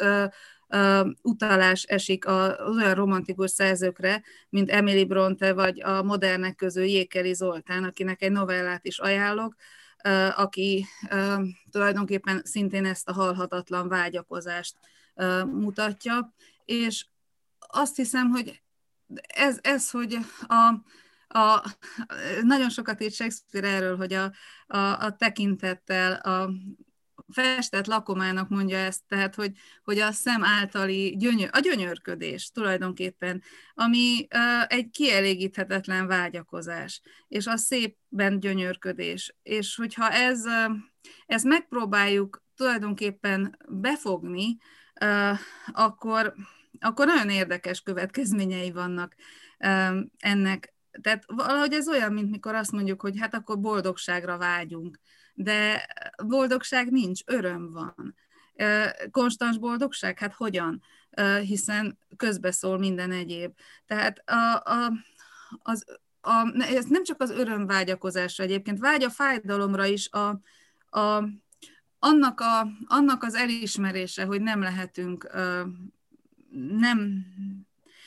utalás 1.22 1.84
esik 1.84 2.28
az 2.28 2.75
olyan 2.75 2.94
romantikus 2.94 3.51
szerzőkre, 3.51 4.22
mint 4.50 4.72
Emily 4.72 5.06
Bronte, 5.06 5.54
vagy 5.54 5.82
a 5.82 6.04
modernek 6.04 6.56
közül 6.56 6.84
Jékeli 6.84 7.34
Zoltán, 7.34 7.84
akinek 7.84 8.22
egy 8.22 8.32
novellát 8.32 8.86
is 8.86 9.00
ajánlok, 9.00 9.56
aki 10.36 10.86
tulajdonképpen 11.72 12.41
szintén 12.43 12.86
ezt 12.86 13.10
a 13.10 13.13
halhatatlan 13.13 13.88
vágyakozást 13.88 14.77
mutatja, 15.46 16.34
és 16.65 17.05
azt 17.60 17.96
hiszem, 17.96 18.29
hogy 18.29 18.62
ez, 19.27 19.60
ez 19.62 19.89
hogy 19.89 20.17
a, 20.48 20.74
a, 21.39 21.63
nagyon 22.41 22.70
sokat 22.70 23.01
írt 23.01 23.13
Shakespeare 23.13 23.67
erről, 23.67 23.98
hogy 23.98 24.13
a, 24.13 24.31
a, 24.67 24.77
a 24.77 25.15
tekintettel, 25.15 26.13
a 26.13 26.51
festett 27.31 27.85
lakomának 27.85 28.50
mondja 28.50 28.77
ezt, 28.77 29.01
tehát 29.07 29.35
hogy, 29.35 29.51
hogy 29.83 30.00
a 30.00 30.11
szem 30.11 30.43
általi 30.43 31.15
gyönyör, 31.17 31.50
a 31.51 31.59
gyönyörködés 31.59 32.51
tulajdonképpen, 32.51 33.41
ami 33.73 34.27
uh, 34.35 34.65
egy 34.67 34.89
kielégíthetetlen 34.89 36.07
vágyakozás, 36.07 37.01
és 37.27 37.47
a 37.47 37.57
szépben 37.57 38.39
gyönyörködés. 38.39 39.35
És 39.43 39.75
hogyha 39.75 40.09
ez, 40.09 40.45
uh, 40.45 40.75
ezt 41.25 41.45
megpróbáljuk 41.45 42.43
tulajdonképpen 42.55 43.57
befogni, 43.69 44.57
uh, 45.01 45.39
akkor, 45.65 46.33
akkor 46.79 47.05
nagyon 47.05 47.29
érdekes 47.29 47.81
következményei 47.81 48.71
vannak 48.71 49.15
um, 49.59 50.11
ennek. 50.17 50.73
Tehát 51.01 51.23
valahogy 51.27 51.73
ez 51.73 51.89
olyan, 51.89 52.13
mint 52.13 52.29
mikor 52.29 52.55
azt 52.55 52.71
mondjuk, 52.71 53.01
hogy 53.01 53.19
hát 53.19 53.33
akkor 53.33 53.59
boldogságra 53.59 54.38
vágyunk 54.38 55.00
de 55.43 55.88
boldogság 56.25 56.91
nincs, 56.91 57.21
öröm 57.25 57.71
van. 57.71 58.15
Konstans 59.12 59.57
boldogság? 59.57 60.19
Hát 60.19 60.33
hogyan? 60.33 60.81
Hiszen 61.41 61.98
közbeszól 62.17 62.77
minden 62.77 63.12
egyéb. 63.12 63.51
Tehát 63.86 64.29
a, 64.29 64.62
a, 64.71 64.91
az, 65.62 65.86
a, 66.21 66.57
ez 66.60 66.86
nem 66.86 67.03
csak 67.03 67.21
az 67.21 67.29
örömvágyakozásra 67.29 68.43
egyébként, 68.43 68.79
vágy 68.79 69.03
a 69.03 69.10
fájdalomra 69.10 69.86
is 69.86 70.10
a, 70.10 70.39
a, 71.00 71.24
annak, 72.00 72.39
a, 72.39 72.67
annak 72.86 73.24
az 73.24 73.36
elismerése, 73.36 74.25
hogy 74.25 74.41
nem 74.41 74.62
lehetünk, 74.62 75.31
nem, 76.79 77.25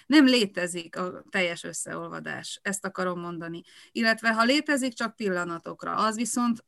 nem 0.06 0.24
létezik 0.24 0.96
a 0.96 1.24
teljes 1.30 1.64
összeolvadás, 1.64 2.60
ezt 2.62 2.84
akarom 2.84 3.20
mondani. 3.20 3.62
Illetve 3.92 4.32
ha 4.32 4.44
létezik, 4.44 4.92
csak 4.92 5.16
pillanatokra. 5.16 5.94
Az 5.94 6.16
viszont 6.16 6.64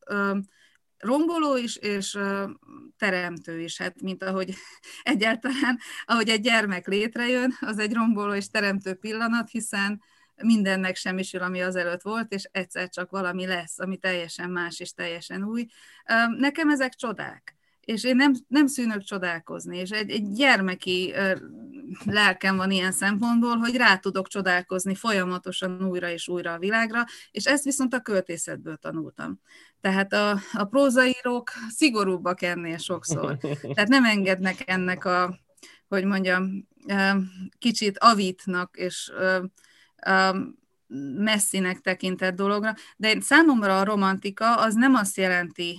romboló 0.98 1.56
is, 1.56 1.76
és 1.76 2.18
teremtő 2.98 3.60
is, 3.60 3.78
hát 3.78 4.02
mint 4.02 4.22
ahogy 4.22 4.54
egyáltalán, 5.02 5.78
ahogy 6.04 6.28
egy 6.28 6.40
gyermek 6.40 6.86
létrejön, 6.86 7.56
az 7.60 7.78
egy 7.78 7.92
romboló 7.92 8.34
és 8.34 8.48
teremtő 8.48 8.94
pillanat, 8.94 9.50
hiszen 9.50 10.02
mindennek 10.42 10.96
semmisül, 10.96 11.42
ami 11.42 11.62
azelőtt 11.62 12.02
volt, 12.02 12.32
és 12.32 12.48
egyszer 12.52 12.88
csak 12.88 13.10
valami 13.10 13.46
lesz, 13.46 13.78
ami 13.78 13.96
teljesen 13.96 14.50
más 14.50 14.80
és 14.80 14.92
teljesen 14.92 15.44
új. 15.44 15.66
Nekem 16.38 16.70
ezek 16.70 16.94
csodák 16.94 17.55
és 17.86 18.04
én 18.04 18.16
nem, 18.16 18.32
nem 18.48 18.66
szűnök 18.66 19.02
csodálkozni, 19.02 19.76
és 19.76 19.90
egy, 19.90 20.10
egy 20.10 20.32
gyermeki 20.32 21.14
lelkem 22.04 22.56
van 22.56 22.70
ilyen 22.70 22.92
szempontból, 22.92 23.56
hogy 23.56 23.76
rá 23.76 23.96
tudok 23.96 24.28
csodálkozni 24.28 24.94
folyamatosan 24.94 25.84
újra 25.84 26.10
és 26.10 26.28
újra 26.28 26.52
a 26.52 26.58
világra, 26.58 27.04
és 27.30 27.44
ezt 27.44 27.64
viszont 27.64 27.94
a 27.94 28.00
költészetből 28.00 28.76
tanultam. 28.76 29.40
Tehát 29.80 30.12
a, 30.12 30.38
a 30.52 30.64
prózaírók 30.64 31.50
szigorúbbak 31.68 32.42
ennél 32.42 32.78
sokszor. 32.78 33.36
Tehát 33.74 33.88
nem 33.88 34.04
engednek 34.04 34.62
ennek 34.64 35.04
a, 35.04 35.38
hogy 35.88 36.04
mondjam, 36.04 36.68
kicsit 37.58 37.98
avitnak 37.98 38.76
és 38.76 39.12
messzinek 41.16 41.80
tekintett 41.80 42.34
dologra, 42.34 42.74
de 42.96 43.20
számomra 43.20 43.78
a 43.78 43.84
romantika 43.84 44.54
az 44.54 44.74
nem 44.74 44.94
azt 44.94 45.16
jelenti, 45.16 45.78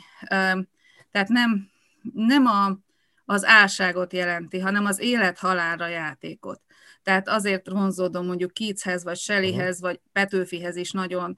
tehát 1.12 1.28
nem 1.28 1.76
nem 2.14 2.46
a, 2.46 2.78
az 3.26 3.46
álságot 3.46 4.14
jelenti, 4.14 4.60
hanem 4.60 4.86
az 4.86 5.00
élet-halálra 5.00 5.88
játékot. 5.88 6.62
Tehát 7.04 7.28
azért 7.28 7.70
vonzódom 7.70 8.26
mondjuk 8.26 8.54
Keatshez, 8.54 9.04
vagy 9.04 9.18
Shelleyhez, 9.18 9.82
vagy 9.82 10.00
Petőfihez 10.12 10.76
is 10.76 10.92
nagyon 10.92 11.38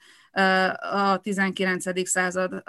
a 0.92 1.18
19. 1.18 2.08
század 2.08 2.64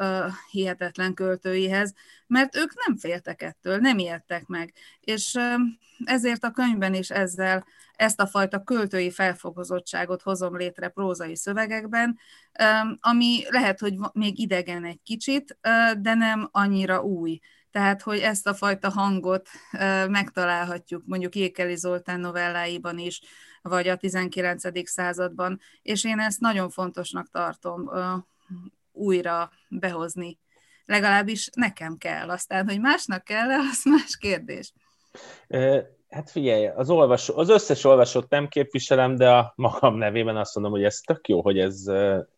hihetetlen 0.50 1.14
költőihez, 1.14 1.94
mert 2.26 2.56
ők 2.56 2.86
nem 2.86 2.96
féltek 2.96 3.42
ettől, 3.42 3.76
nem 3.76 3.98
ijedtek 3.98 4.46
meg. 4.46 4.72
És 5.00 5.38
ezért 6.04 6.44
a 6.44 6.50
könyvben 6.50 6.94
is 6.94 7.10
ezzel 7.10 7.66
ezt 7.92 8.20
a 8.20 8.26
fajta 8.26 8.62
költői 8.62 9.10
felfogozottságot 9.10 10.22
hozom 10.22 10.56
létre 10.56 10.88
prózai 10.88 11.36
szövegekben, 11.36 12.18
ami 13.00 13.42
lehet, 13.48 13.80
hogy 13.80 13.94
még 14.12 14.38
idegen 14.38 14.84
egy 14.84 15.00
kicsit, 15.02 15.58
de 16.00 16.14
nem 16.14 16.48
annyira 16.52 17.02
új. 17.02 17.38
Tehát, 17.70 18.02
hogy 18.02 18.18
ezt 18.18 18.46
a 18.46 18.54
fajta 18.54 18.90
hangot 18.90 19.48
megtalálhatjuk 20.08 21.02
mondjuk 21.06 21.34
Ékeli 21.34 21.76
Zoltán 21.76 22.20
novelláiban 22.20 22.98
is, 22.98 23.20
vagy 23.62 23.88
a 23.88 23.96
19. 23.96 24.88
században, 24.88 25.60
és 25.82 26.04
én 26.04 26.18
ezt 26.18 26.40
nagyon 26.40 26.70
fontosnak 26.70 27.30
tartom 27.30 27.90
újra 28.92 29.50
behozni. 29.68 30.38
Legalábbis 30.84 31.48
nekem 31.54 31.96
kell. 31.96 32.30
Aztán, 32.30 32.68
hogy 32.68 32.80
másnak 32.80 33.24
kell 33.24 33.50
az 33.50 33.84
más 33.84 34.16
kérdés. 34.16 34.72
Hát 36.10 36.30
figyelj, 36.30 36.66
az, 36.66 36.90
olvasó, 36.90 37.36
az 37.36 37.48
összes 37.48 37.84
olvasót 37.84 38.30
nem 38.30 38.48
képviselem, 38.48 39.16
de 39.16 39.30
a 39.30 39.52
magam 39.56 39.96
nevében 39.96 40.36
azt 40.36 40.54
mondom, 40.54 40.72
hogy 40.72 40.84
ez 40.84 41.00
tök 41.00 41.28
jó, 41.28 41.42
hogy 41.42 41.58
ez, 41.58 41.84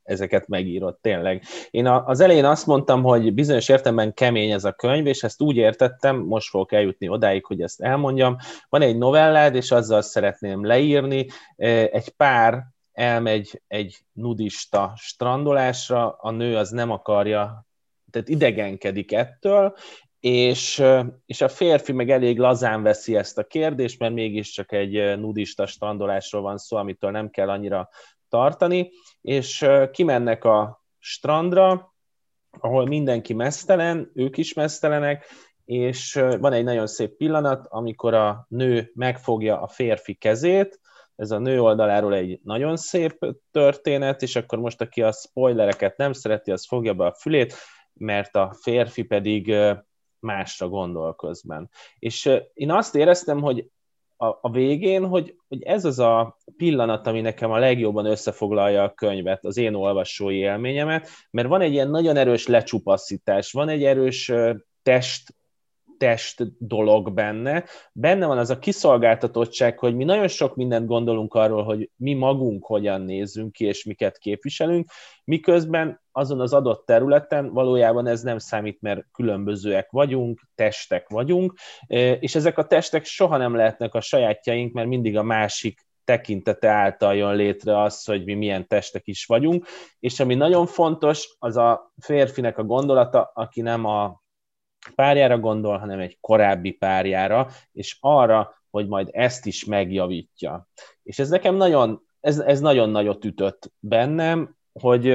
ezeket 0.02 0.48
megírott, 0.48 1.02
tényleg. 1.02 1.44
Én 1.70 1.86
az 1.86 2.20
elején 2.20 2.44
azt 2.44 2.66
mondtam, 2.66 3.02
hogy 3.02 3.34
bizonyos 3.34 3.68
értelemben 3.68 4.14
kemény 4.14 4.50
ez 4.50 4.64
a 4.64 4.72
könyv, 4.72 5.06
és 5.06 5.22
ezt 5.22 5.42
úgy 5.42 5.56
értettem, 5.56 6.16
most 6.16 6.48
fogok 6.48 6.72
eljutni 6.72 7.08
odáig, 7.08 7.44
hogy 7.44 7.60
ezt 7.60 7.80
elmondjam. 7.80 8.36
Van 8.68 8.82
egy 8.82 8.98
novellád, 8.98 9.54
és 9.54 9.70
azzal 9.70 10.02
szeretném 10.02 10.64
leírni. 10.64 11.26
Egy 11.56 12.08
pár 12.08 12.62
elmegy 12.92 13.62
egy 13.68 13.98
nudista 14.12 14.92
strandolásra, 14.96 16.16
a 16.20 16.30
nő 16.30 16.56
az 16.56 16.70
nem 16.70 16.90
akarja 16.90 17.66
tehát 18.10 18.28
idegenkedik 18.28 19.12
ettől, 19.12 19.74
és, 20.22 20.82
és 21.26 21.40
a 21.40 21.48
férfi 21.48 21.92
meg 21.92 22.10
elég 22.10 22.38
lazán 22.38 22.82
veszi 22.82 23.16
ezt 23.16 23.38
a 23.38 23.44
kérdést, 23.44 23.98
mert 23.98 24.14
mégiscsak 24.14 24.72
egy 24.72 25.18
nudista 25.18 25.66
strandolásról 25.66 26.42
van 26.42 26.58
szó, 26.58 26.76
amitől 26.76 27.10
nem 27.10 27.30
kell 27.30 27.48
annyira 27.48 27.88
tartani, 28.28 28.90
és 29.20 29.66
kimennek 29.90 30.44
a 30.44 30.84
strandra, 30.98 31.94
ahol 32.60 32.86
mindenki 32.86 33.34
mesztelen, 33.34 34.10
ők 34.14 34.36
is 34.36 34.52
mesztelenek, 34.52 35.26
és 35.64 36.14
van 36.14 36.52
egy 36.52 36.64
nagyon 36.64 36.86
szép 36.86 37.16
pillanat, 37.16 37.66
amikor 37.68 38.14
a 38.14 38.46
nő 38.48 38.90
megfogja 38.94 39.60
a 39.60 39.68
férfi 39.68 40.14
kezét, 40.14 40.80
ez 41.16 41.30
a 41.30 41.38
nő 41.38 41.60
oldaláról 41.60 42.14
egy 42.14 42.40
nagyon 42.42 42.76
szép 42.76 43.18
történet, 43.50 44.22
és 44.22 44.36
akkor 44.36 44.58
most, 44.58 44.80
aki 44.80 45.02
a 45.02 45.12
spoilereket 45.12 45.96
nem 45.96 46.12
szereti, 46.12 46.50
az 46.50 46.66
fogja 46.66 46.94
be 46.94 47.04
a 47.04 47.14
fülét, 47.14 47.54
mert 47.92 48.36
a 48.36 48.54
férfi 48.60 49.02
pedig 49.02 49.54
másra 50.22 50.68
gondol 50.68 51.14
közben. 51.14 51.70
És 51.98 52.30
én 52.54 52.70
azt 52.70 52.94
éreztem, 52.94 53.40
hogy 53.40 53.70
a, 54.16 54.38
a 54.40 54.50
végén, 54.50 55.06
hogy, 55.06 55.36
hogy 55.48 55.62
ez 55.62 55.84
az 55.84 55.98
a 55.98 56.36
pillanat, 56.56 57.06
ami 57.06 57.20
nekem 57.20 57.50
a 57.50 57.58
legjobban 57.58 58.06
összefoglalja 58.06 58.82
a 58.82 58.92
könyvet, 58.94 59.44
az 59.44 59.56
én 59.56 59.74
olvasói 59.74 60.36
élményemet, 60.36 61.08
mert 61.30 61.48
van 61.48 61.60
egy 61.60 61.72
ilyen 61.72 61.90
nagyon 61.90 62.16
erős 62.16 62.46
lecsupaszítás, 62.46 63.52
van 63.52 63.68
egy 63.68 63.84
erős 63.84 64.32
test 64.82 65.34
test 66.02 66.44
dolog 66.58 67.12
benne. 67.12 67.64
Benne 67.92 68.26
van 68.26 68.38
az 68.38 68.50
a 68.50 68.58
kiszolgáltatottság, 68.58 69.78
hogy 69.78 69.94
mi 69.94 70.04
nagyon 70.04 70.28
sok 70.28 70.56
mindent 70.56 70.86
gondolunk 70.86 71.34
arról, 71.34 71.64
hogy 71.64 71.90
mi 71.96 72.14
magunk 72.14 72.64
hogyan 72.64 73.00
nézzünk 73.00 73.52
ki, 73.52 73.64
és 73.64 73.84
miket 73.84 74.18
képviselünk, 74.18 74.90
miközben 75.24 76.01
azon 76.12 76.40
az 76.40 76.52
adott 76.52 76.86
területen 76.86 77.52
valójában 77.52 78.06
ez 78.06 78.22
nem 78.22 78.38
számít, 78.38 78.80
mert 78.80 79.04
különbözőek 79.12 79.90
vagyunk, 79.90 80.40
testek 80.54 81.08
vagyunk, 81.08 81.54
és 82.20 82.34
ezek 82.34 82.58
a 82.58 82.66
testek 82.66 83.04
soha 83.04 83.36
nem 83.36 83.54
lehetnek 83.54 83.94
a 83.94 84.00
sajátjaink, 84.00 84.72
mert 84.72 84.88
mindig 84.88 85.16
a 85.16 85.22
másik 85.22 85.86
tekintete 86.04 86.68
által 86.68 87.14
jön 87.14 87.34
létre 87.34 87.82
az, 87.82 88.04
hogy 88.04 88.24
mi 88.24 88.34
milyen 88.34 88.66
testek 88.66 89.06
is 89.06 89.26
vagyunk, 89.26 89.66
és 89.98 90.20
ami 90.20 90.34
nagyon 90.34 90.66
fontos, 90.66 91.36
az 91.38 91.56
a 91.56 91.92
férfinek 92.00 92.58
a 92.58 92.64
gondolata, 92.64 93.30
aki 93.34 93.60
nem 93.60 93.84
a 93.84 94.22
párjára 94.94 95.38
gondol, 95.38 95.78
hanem 95.78 96.00
egy 96.00 96.18
korábbi 96.20 96.70
párjára, 96.70 97.48
és 97.72 97.96
arra, 98.00 98.54
hogy 98.70 98.88
majd 98.88 99.08
ezt 99.12 99.46
is 99.46 99.64
megjavítja. 99.64 100.68
És 101.02 101.18
ez 101.18 101.28
nekem 101.28 101.54
nagyon, 101.54 102.02
ez, 102.20 102.38
ez 102.38 102.60
nagyon 102.60 102.90
nagyot 102.90 103.24
ütött 103.24 103.72
bennem, 103.78 104.56
hogy 104.72 105.06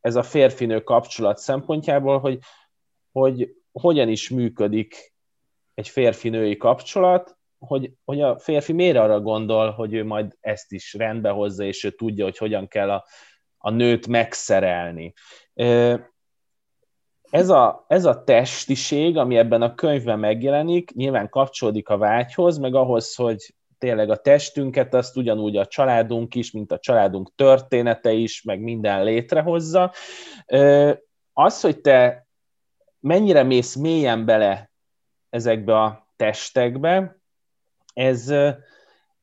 ez 0.00 0.16
a 0.16 0.22
férfinő 0.22 0.80
kapcsolat 0.80 1.38
szempontjából, 1.38 2.18
hogy, 2.18 2.38
hogy 3.12 3.54
hogyan 3.72 4.08
is 4.08 4.30
működik 4.30 5.14
egy 5.74 5.88
férfinői 5.88 6.56
kapcsolat, 6.56 7.36
hogy, 7.58 7.92
hogy 8.04 8.20
a 8.20 8.38
férfi 8.38 8.72
miért 8.72 8.96
arra 8.96 9.20
gondol, 9.20 9.70
hogy 9.70 9.94
ő 9.94 10.04
majd 10.04 10.36
ezt 10.40 10.72
is 10.72 10.94
rendbe 10.94 11.30
hozza, 11.30 11.64
és 11.64 11.84
ő 11.84 11.90
tudja, 11.90 12.24
hogy 12.24 12.38
hogyan 12.38 12.68
kell 12.68 12.90
a, 12.90 13.04
a 13.58 13.70
nőt 13.70 14.06
megszerelni. 14.06 15.12
Ez 17.30 17.48
a, 17.48 17.84
ez 17.88 18.04
a 18.04 18.24
testiség, 18.24 19.16
ami 19.16 19.36
ebben 19.36 19.62
a 19.62 19.74
könyvben 19.74 20.18
megjelenik, 20.18 20.90
nyilván 20.90 21.28
kapcsolódik 21.28 21.88
a 21.88 21.96
vágyhoz, 21.96 22.58
meg 22.58 22.74
ahhoz, 22.74 23.14
hogy 23.14 23.54
tényleg 23.82 24.10
a 24.10 24.16
testünket, 24.16 24.94
azt 24.94 25.16
ugyanúgy 25.16 25.56
a 25.56 25.66
családunk 25.66 26.34
is, 26.34 26.50
mint 26.50 26.72
a 26.72 26.78
családunk 26.78 27.34
története 27.34 28.12
is, 28.12 28.42
meg 28.42 28.60
minden 28.60 29.04
létrehozza. 29.04 29.92
Az, 31.32 31.60
hogy 31.60 31.80
te 31.80 32.26
mennyire 33.00 33.42
mész 33.42 33.74
mélyen 33.74 34.24
bele 34.24 34.70
ezekbe 35.30 35.80
a 35.80 36.12
testekbe, 36.16 37.20
ez, 37.94 38.32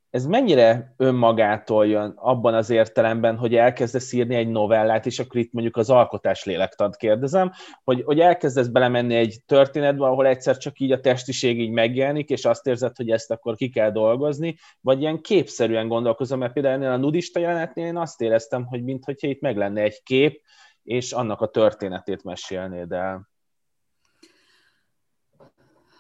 ez 0.09 0.25
mennyire 0.25 0.93
önmagától 0.97 1.87
jön 1.87 2.13
abban 2.15 2.53
az 2.53 2.69
értelemben, 2.69 3.37
hogy 3.37 3.55
elkezdesz 3.55 4.13
írni 4.13 4.35
egy 4.35 4.47
novellát, 4.47 5.05
és 5.05 5.19
akkor 5.19 5.39
itt 5.39 5.53
mondjuk 5.53 5.77
az 5.77 5.89
alkotás 5.89 6.43
lélektant 6.43 6.95
kérdezem, 6.95 7.51
hogy, 7.83 8.01
hogy 8.03 8.19
elkezdesz 8.19 8.67
belemenni 8.67 9.15
egy 9.15 9.39
történetbe, 9.45 10.05
ahol 10.05 10.27
egyszer 10.27 10.57
csak 10.57 10.79
így 10.79 10.91
a 10.91 10.99
testiség 10.99 11.59
így 11.59 11.71
megjelenik, 11.71 12.29
és 12.29 12.45
azt 12.45 12.67
érzed, 12.67 12.95
hogy 12.95 13.09
ezt 13.09 13.31
akkor 13.31 13.55
ki 13.55 13.69
kell 13.69 13.91
dolgozni, 13.91 14.57
vagy 14.81 15.01
ilyen 15.01 15.21
képszerűen 15.21 15.87
gondolkozom, 15.87 16.39
mert 16.39 16.53
például 16.53 16.75
ennél 16.75 16.91
a 16.91 16.97
nudista 16.97 17.39
jelenetnél 17.39 17.85
én 17.85 17.97
azt 17.97 18.21
éreztem, 18.21 18.65
hogy 18.65 18.83
mintha 18.83 19.13
itt 19.17 19.41
meg 19.41 19.57
lenne 19.57 19.81
egy 19.81 20.03
kép, 20.03 20.41
és 20.83 21.11
annak 21.11 21.41
a 21.41 21.47
történetét 21.47 22.23
mesélnéd 22.23 22.91
el. 22.91 23.29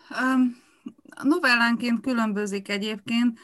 Um, 0.09 0.67
novellánként 1.23 2.01
különbözik 2.01 2.69
egyébként, 2.69 3.39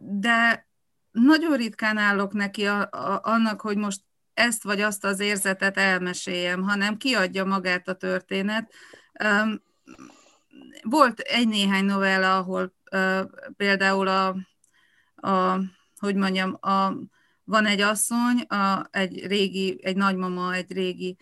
de 0.00 0.68
nagyon 1.10 1.56
ritkán 1.56 1.96
állok 1.96 2.32
neki 2.32 2.66
a, 2.66 2.80
a, 2.80 3.20
annak, 3.22 3.60
hogy 3.60 3.76
most 3.76 4.00
ezt 4.34 4.62
vagy 4.62 4.80
azt 4.80 5.04
az 5.04 5.20
érzetet 5.20 5.76
elmeséljem, 5.76 6.62
hanem 6.62 6.96
kiadja 6.96 7.44
magát 7.44 7.88
a 7.88 7.94
történet. 7.94 8.72
Volt 10.82 11.18
egy-néhány 11.18 11.84
novella, 11.84 12.36
ahol 12.36 12.74
például 13.56 14.08
a, 14.08 14.36
a 15.28 15.60
hogy 15.96 16.14
mondjam, 16.14 16.58
a, 16.60 16.92
van 17.44 17.66
egy 17.66 17.80
asszony, 17.80 18.40
a, 18.40 18.88
egy 18.90 19.26
régi, 19.26 19.80
egy 19.82 19.96
nagymama, 19.96 20.54
egy 20.54 20.72
régi 20.72 21.16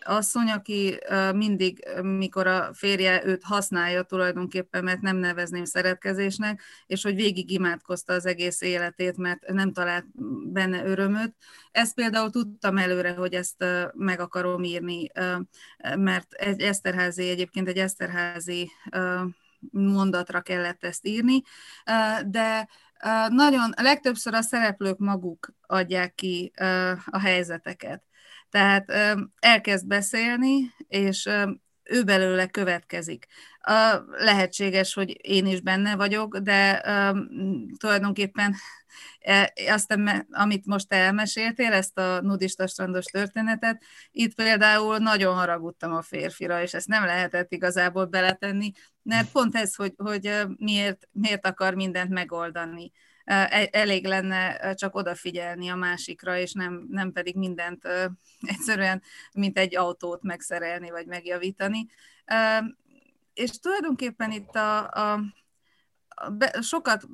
asszony, 0.00 0.50
aki 0.50 0.98
mindig, 1.34 1.88
mikor 2.02 2.46
a 2.46 2.70
férje 2.74 3.26
őt 3.26 3.42
használja 3.42 4.02
tulajdonképpen, 4.02 4.84
mert 4.84 5.00
nem 5.00 5.16
nevezném 5.16 5.64
szeretkezésnek, 5.64 6.62
és 6.86 7.02
hogy 7.02 7.14
végig 7.14 7.50
imádkozta 7.50 8.12
az 8.12 8.26
egész 8.26 8.60
életét, 8.60 9.16
mert 9.16 9.48
nem 9.48 9.72
talált 9.72 10.04
benne 10.52 10.84
örömöt. 10.84 11.34
Ezt 11.70 11.94
például 11.94 12.30
tudtam 12.30 12.78
előre, 12.78 13.12
hogy 13.12 13.34
ezt 13.34 13.64
meg 13.92 14.20
akarom 14.20 14.62
írni, 14.62 15.10
mert 15.96 16.32
egy 16.32 16.60
Eszterházi, 16.60 17.28
egyébként 17.28 17.68
egy 17.68 17.78
Eszterházi 17.78 18.70
mondatra 19.70 20.40
kellett 20.40 20.84
ezt 20.84 21.06
írni, 21.06 21.42
de 22.26 22.68
nagyon, 23.28 23.72
legtöbbször 23.76 24.34
a 24.34 24.42
szereplők 24.42 24.98
maguk 24.98 25.52
adják 25.60 26.14
ki 26.14 26.52
a 27.06 27.18
helyzeteket. 27.18 28.02
Tehát 28.56 28.92
elkezd 29.38 29.86
beszélni, 29.86 30.74
és 30.88 31.28
ő 31.82 32.04
belőle 32.04 32.46
következik. 32.46 33.26
Lehetséges, 34.18 34.94
hogy 34.94 35.18
én 35.20 35.46
is 35.46 35.60
benne 35.60 35.96
vagyok, 35.96 36.36
de 36.36 36.80
tulajdonképpen 37.78 38.54
e, 39.18 39.52
azt, 39.68 39.98
amit 40.30 40.66
most 40.66 40.92
elmeséltél, 40.92 41.72
ezt 41.72 41.98
a 41.98 42.20
nudista 42.20 42.66
strandos 42.66 43.04
történetet, 43.04 43.82
itt 44.10 44.34
például 44.34 44.98
nagyon 44.98 45.34
haragudtam 45.34 45.92
a 45.92 46.02
férfira, 46.02 46.62
és 46.62 46.74
ezt 46.74 46.88
nem 46.88 47.04
lehetett 47.04 47.52
igazából 47.52 48.04
beletenni, 48.04 48.70
mert 49.02 49.30
pont 49.30 49.56
ez, 49.56 49.74
hogy, 49.74 49.92
hogy 49.96 50.46
miért, 50.56 51.08
miért 51.12 51.46
akar 51.46 51.74
mindent 51.74 52.10
megoldani. 52.10 52.92
E, 53.26 53.68
elég 53.72 54.06
lenne 54.06 54.74
csak 54.74 54.94
odafigyelni 54.94 55.68
a 55.68 55.74
másikra, 55.74 56.38
és 56.38 56.52
nem, 56.52 56.86
nem 56.90 57.12
pedig 57.12 57.36
mindent 57.36 57.84
egyszerűen, 58.52 59.02
mint 59.32 59.58
egy 59.58 59.76
autót 59.76 60.22
megszerelni, 60.22 60.90
vagy 60.90 61.06
megjavítani. 61.06 61.86
És 63.34 63.50
tulajdonképpen 63.50 64.30
itt 64.30 64.54
a, 64.54 64.90
a 64.90 65.20
be, 66.32 66.60
sokat 66.60 67.06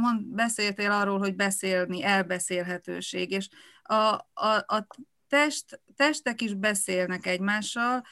mond, 0.00 0.26
beszéltél 0.26 0.90
arról, 0.90 1.18
hogy 1.18 1.34
beszélni, 1.34 2.04
elbeszélhetőség, 2.04 3.30
és 3.30 3.48
a, 3.82 3.94
a, 4.34 4.64
a 4.66 4.86
test, 5.28 5.80
testek 5.96 6.40
is 6.40 6.54
beszélnek 6.54 7.26
egymással, 7.26 8.02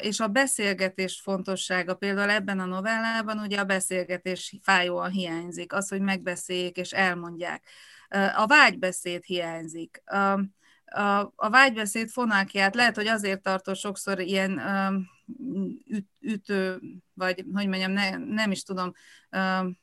és 0.00 0.20
a 0.20 0.28
beszélgetés 0.28 1.20
fontossága 1.22 1.94
például 1.94 2.30
ebben 2.30 2.60
a 2.60 2.64
novellában 2.64 3.38
ugye 3.38 3.60
a 3.60 3.64
beszélgetés 3.64 4.56
fájóan 4.62 5.10
hiányzik, 5.10 5.72
az, 5.72 5.88
hogy 5.88 6.00
megbeszéljék 6.00 6.76
és 6.76 6.92
elmondják. 6.92 7.64
A 8.36 8.46
vágybeszéd 8.46 9.24
hiányzik. 9.24 10.02
A, 11.36 11.48
vágybeszéd 11.50 12.08
fonákját 12.08 12.74
lehet, 12.74 12.96
hogy 12.96 13.06
azért 13.06 13.42
tartó 13.42 13.74
sokszor 13.74 14.20
ilyen 14.20 14.60
üt, 15.86 16.06
ütő, 16.20 16.80
vagy 17.14 17.44
hogy 17.54 17.68
mondjam, 17.68 17.92
ne, 17.92 18.16
nem 18.16 18.50
is 18.50 18.62
tudom, 18.62 18.92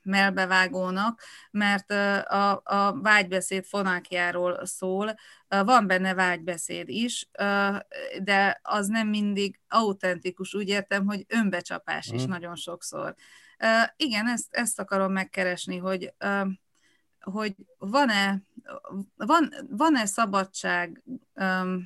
melbevágónak, 0.03 1.21
mert 1.51 1.91
a, 1.91 2.61
a 2.63 2.99
vágybeszéd 3.01 3.65
fonákjáról 3.65 4.65
szól. 4.65 5.15
Van 5.47 5.87
benne 5.87 6.13
vágybeszéd 6.13 6.89
is, 6.89 7.29
de 8.23 8.59
az 8.61 8.87
nem 8.87 9.07
mindig 9.07 9.59
autentikus. 9.67 10.53
Úgy 10.53 10.67
értem, 10.67 11.05
hogy 11.05 11.25
önbecsapás 11.27 12.07
is 12.07 12.25
mm. 12.25 12.29
nagyon 12.29 12.55
sokszor. 12.55 13.15
Igen, 13.95 14.27
ezt, 14.27 14.47
ezt 14.49 14.79
akarom 14.79 15.11
megkeresni, 15.11 15.77
hogy 15.77 16.13
hogy 17.23 17.55
van-e, 17.77 18.41
van, 19.15 19.53
van-e 19.69 20.05
szabadság 20.05 21.03
um, 21.35 21.85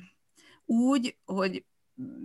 úgy, 0.64 1.16
hogy 1.24 1.64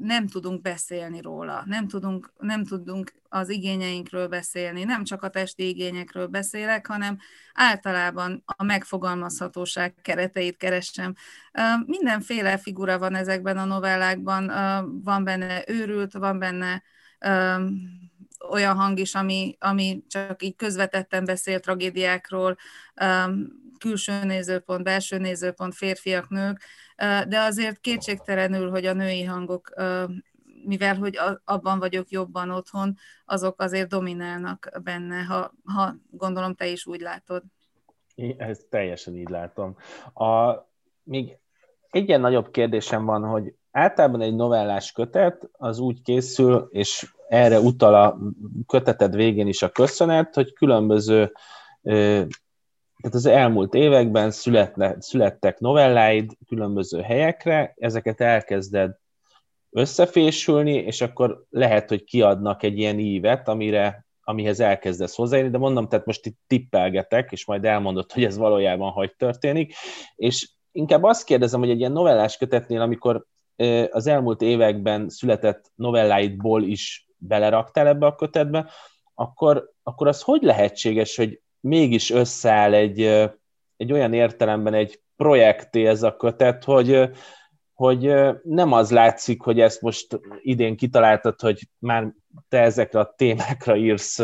nem 0.01 0.27
tudunk 0.27 0.61
beszélni 0.61 1.21
róla, 1.21 1.63
nem 1.65 1.87
tudunk, 1.87 2.33
nem 2.39 2.63
tudunk 2.63 3.13
az 3.29 3.49
igényeinkről 3.49 4.27
beszélni, 4.27 4.83
nem 4.83 5.03
csak 5.03 5.23
a 5.23 5.29
testi 5.29 5.67
igényekről 5.67 6.27
beszélek, 6.27 6.87
hanem 6.87 7.17
általában 7.53 8.43
a 8.45 8.63
megfogalmazhatóság 8.63 9.93
kereteit 10.01 10.57
keresem. 10.57 11.13
Mindenféle 11.85 12.57
figura 12.57 12.99
van 12.99 13.15
ezekben 13.15 13.57
a 13.57 13.65
novellákban, 13.65 14.51
van 15.03 15.23
benne 15.23 15.63
őrült, 15.67 16.13
van 16.13 16.39
benne 16.39 16.83
olyan 18.49 18.75
hang 18.75 18.99
is, 18.99 19.15
ami, 19.15 19.55
ami 19.59 20.03
csak 20.07 20.43
így 20.43 20.55
közvetetten 20.55 21.25
beszél 21.25 21.59
tragédiákról, 21.59 22.57
külső 23.83 24.23
nézőpont, 24.23 24.83
belső 24.83 25.17
nézőpont, 25.17 25.75
férfiak, 25.75 26.29
nők, 26.29 26.61
de 27.27 27.39
azért 27.39 27.79
kétségtelenül, 27.79 28.69
hogy 28.69 28.85
a 28.85 28.93
női 28.93 29.23
hangok, 29.23 29.73
mivel 30.65 30.95
hogy 30.95 31.19
abban 31.43 31.79
vagyok 31.79 32.09
jobban 32.09 32.49
otthon, 32.49 32.97
azok 33.25 33.61
azért 33.61 33.89
dominálnak 33.89 34.69
benne, 34.83 35.23
ha, 35.23 35.53
ha 35.65 35.95
gondolom 36.09 36.55
te 36.55 36.67
is 36.67 36.85
úgy 36.85 37.01
látod. 37.01 37.43
Én 38.15 38.35
ezt 38.37 38.65
teljesen 38.69 39.15
így 39.15 39.29
látom. 39.29 39.75
A, 40.13 40.53
még 41.03 41.37
egy 41.89 42.07
ilyen 42.07 42.21
nagyobb 42.21 42.51
kérdésem 42.51 43.05
van, 43.05 43.23
hogy 43.23 43.53
általában 43.71 44.21
egy 44.21 44.35
novellás 44.35 44.91
kötet 44.91 45.49
az 45.51 45.79
úgy 45.79 46.01
készül, 46.01 46.67
és 46.71 47.13
erre 47.27 47.59
utal 47.59 47.95
a 47.95 48.17
köteted 48.67 49.15
végén 49.15 49.47
is 49.47 49.61
a 49.61 49.69
köszönet, 49.69 50.33
hogy 50.33 50.53
különböző 50.53 51.31
tehát 53.01 53.17
az 53.17 53.25
elmúlt 53.25 53.73
években 53.73 54.31
születne, 54.31 54.95
születtek 54.99 55.59
novelláid 55.59 56.31
különböző 56.47 57.01
helyekre, 57.01 57.73
ezeket 57.77 58.21
elkezded 58.21 58.95
összefésülni, 59.69 60.73
és 60.73 61.01
akkor 61.01 61.43
lehet, 61.49 61.89
hogy 61.89 62.03
kiadnak 62.03 62.63
egy 62.63 62.77
ilyen 62.77 62.99
ívet, 62.99 63.47
amire, 63.47 64.05
amihez 64.23 64.59
elkezdesz 64.59 65.15
hozzájönni, 65.15 65.49
de 65.49 65.57
mondom, 65.57 65.87
tehát 65.87 66.05
most 66.05 66.25
itt 66.25 66.39
tippelgetek, 66.47 67.31
és 67.31 67.45
majd 67.45 67.65
elmondod, 67.65 68.11
hogy 68.11 68.23
ez 68.23 68.37
valójában 68.37 68.91
hogy 68.91 69.15
történik, 69.15 69.73
és 70.15 70.49
inkább 70.71 71.03
azt 71.03 71.25
kérdezem, 71.25 71.59
hogy 71.59 71.69
egy 71.69 71.79
ilyen 71.79 71.91
novellás 71.91 72.37
kötetnél, 72.37 72.81
amikor 72.81 73.25
az 73.89 74.07
elmúlt 74.07 74.41
években 74.41 75.09
született 75.09 75.71
novelláidból 75.75 76.63
is 76.63 77.07
beleraktál 77.17 77.87
ebbe 77.87 78.05
a 78.05 78.15
kötetbe, 78.15 78.69
akkor, 79.13 79.71
akkor 79.83 80.07
az 80.07 80.21
hogy 80.21 80.41
lehetséges, 80.41 81.15
hogy 81.15 81.41
mégis 81.63 82.09
összeáll 82.09 82.73
egy, 82.73 83.01
egy 83.77 83.91
olyan 83.91 84.13
értelemben 84.13 84.73
egy 84.73 85.01
projekté 85.15 85.85
ez 85.85 86.03
a 86.03 86.15
kötet, 86.15 86.63
hogy, 86.63 87.09
hogy 87.73 88.13
nem 88.43 88.71
az 88.71 88.91
látszik, 88.91 89.41
hogy 89.41 89.59
ezt 89.59 89.81
most 89.81 90.19
idén 90.41 90.75
kitaláltad, 90.75 91.39
hogy 91.39 91.69
már 91.79 92.13
te 92.49 92.59
ezekre 92.59 92.99
a 92.99 93.13
témákra 93.17 93.75
írsz 93.75 94.19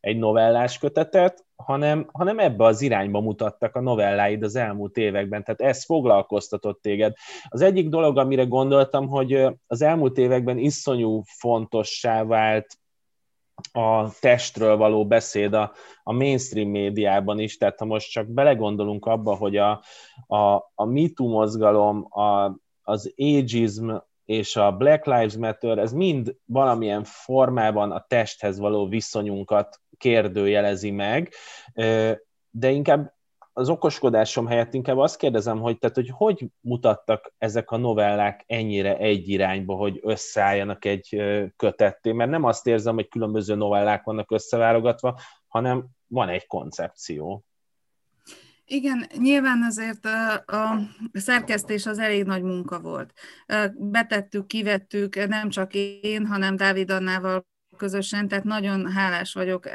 egy 0.00 0.18
novellás 0.18 0.78
kötetet, 0.78 1.44
hanem, 1.56 2.08
hanem 2.12 2.38
ebbe 2.38 2.64
az 2.64 2.80
irányba 2.80 3.20
mutattak 3.20 3.76
a 3.76 3.80
novelláid 3.80 4.42
az 4.42 4.56
elmúlt 4.56 4.96
években, 4.96 5.44
tehát 5.44 5.60
ez 5.60 5.84
foglalkoztatott 5.84 6.82
téged. 6.82 7.14
Az 7.48 7.60
egyik 7.60 7.88
dolog, 7.88 8.18
amire 8.18 8.44
gondoltam, 8.44 9.08
hogy 9.08 9.46
az 9.66 9.82
elmúlt 9.82 10.18
években 10.18 10.58
iszonyú 10.58 11.22
fontossá 11.38 12.24
vált 12.24 12.79
a 13.72 14.10
testről 14.20 14.76
való 14.76 15.06
beszéd 15.06 15.54
a, 15.54 15.72
a 16.02 16.12
mainstream 16.12 16.68
médiában 16.68 17.38
is, 17.38 17.56
tehát 17.56 17.78
ha 17.78 17.84
most 17.84 18.10
csak 18.10 18.26
belegondolunk 18.26 19.06
abba, 19.06 19.34
hogy 19.34 19.56
a, 19.56 19.82
a, 20.26 20.54
a 20.74 20.84
MeToo 20.84 21.28
mozgalom, 21.28 22.06
a, 22.10 22.56
az 22.82 23.14
ageism 23.16 23.90
és 24.24 24.56
a 24.56 24.72
Black 24.72 25.06
Lives 25.06 25.36
Matter, 25.36 25.78
ez 25.78 25.92
mind 25.92 26.36
valamilyen 26.44 27.04
formában 27.04 27.90
a 27.90 28.04
testhez 28.08 28.58
való 28.58 28.88
viszonyunkat 28.88 29.80
kérdőjelezi 29.96 30.90
meg, 30.90 31.32
de 32.50 32.70
inkább 32.70 33.14
az 33.52 33.68
okoskodásom 33.68 34.46
helyett 34.46 34.74
inkább 34.74 34.98
azt 34.98 35.16
kérdezem, 35.16 35.60
hogy, 35.60 35.78
tehát, 35.78 35.96
hogy 35.96 36.10
hogy 36.12 36.46
mutattak 36.60 37.32
ezek 37.38 37.70
a 37.70 37.76
novellák 37.76 38.44
ennyire 38.46 38.96
egy 38.96 39.28
irányba, 39.28 39.74
hogy 39.74 40.00
összeálljanak 40.02 40.84
egy 40.84 41.22
kötetté, 41.56 42.12
mert 42.12 42.30
nem 42.30 42.44
azt 42.44 42.66
érzem, 42.66 42.94
hogy 42.94 43.08
különböző 43.08 43.54
novellák 43.54 44.04
vannak 44.04 44.30
összeválogatva, 44.30 45.20
hanem 45.46 45.86
van 46.06 46.28
egy 46.28 46.46
koncepció. 46.46 47.44
Igen, 48.64 49.06
nyilván 49.18 49.62
azért 49.62 50.04
a, 50.04 50.78
szerkesztés 51.12 51.86
az 51.86 51.98
elég 51.98 52.24
nagy 52.24 52.42
munka 52.42 52.80
volt. 52.80 53.12
Betettük, 53.76 54.46
kivettük, 54.46 55.26
nem 55.28 55.48
csak 55.48 55.74
én, 56.00 56.26
hanem 56.26 56.56
Dávid 56.56 56.90
Annával 56.90 57.49
közösen, 57.80 58.28
tehát 58.28 58.44
nagyon 58.44 58.92
hálás 58.92 59.32
vagyok 59.32 59.68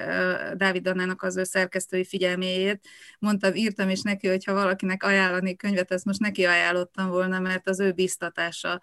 Dávid 0.53 0.87
Annának 0.87 1.23
az 1.23 1.37
ő 1.37 1.43
szerkesztői 1.43 2.05
figyelméért. 2.05 2.85
Mondtam, 3.19 3.55
írtam 3.55 3.89
is 3.89 4.01
neki, 4.01 4.27
hogy 4.27 4.43
ha 4.43 4.53
valakinek 4.53 5.03
ajánlani 5.03 5.55
könyvet, 5.55 5.91
ezt 5.91 6.05
most 6.05 6.19
neki 6.19 6.45
ajánlottam 6.45 7.09
volna, 7.09 7.39
mert 7.39 7.69
az 7.69 7.79
ő 7.79 7.91
biztatása 7.91 8.81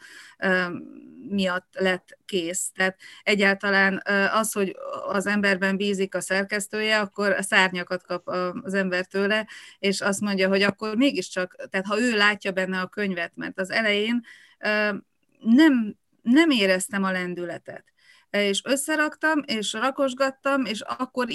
miatt 1.29 1.69
lett 1.79 2.19
kész. 2.25 2.71
Tehát 2.75 2.99
egyáltalán 3.23 4.03
az, 4.33 4.53
hogy 4.53 4.77
az 5.07 5.27
emberben 5.27 5.77
bízik 5.77 6.15
a 6.15 6.21
szerkesztője, 6.21 6.99
akkor 6.99 7.37
szárnyakat 7.41 8.03
kap 8.03 8.29
az 8.63 8.75
ember 8.75 9.07
tőle, 9.07 9.47
és 9.79 10.01
azt 10.01 10.21
mondja, 10.21 10.49
hogy 10.49 10.63
akkor 10.63 10.97
mégiscsak, 10.97 11.67
tehát 11.71 11.87
ha 11.87 12.01
ő 12.01 12.17
látja 12.17 12.53
benne 12.53 12.81
a 12.81 12.87
könyvet, 12.87 13.33
mert 13.35 13.59
az 13.59 13.71
elején 13.71 14.21
nem, 15.41 15.97
nem 16.23 16.51
éreztem 16.51 17.05
a 17.05 17.13
lendületet 17.13 17.92
és 18.41 18.63
összeraktam, 18.65 19.43
és 19.47 19.73
rakosgattam, 19.73 20.65
és 20.65 20.81
akkor 20.81 21.27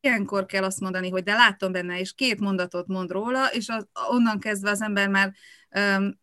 ilyenkor 0.00 0.46
kell 0.46 0.64
azt 0.64 0.80
mondani, 0.80 1.10
hogy 1.10 1.22
de 1.22 1.32
látom 1.32 1.72
benne, 1.72 1.98
és 1.98 2.14
két 2.14 2.40
mondatot 2.40 2.86
mond 2.86 3.10
róla, 3.10 3.46
és 3.46 3.68
az, 3.68 3.86
onnan 4.10 4.38
kezdve 4.38 4.70
az 4.70 4.82
ember 4.82 5.08
már 5.08 5.34
um, 5.98 6.20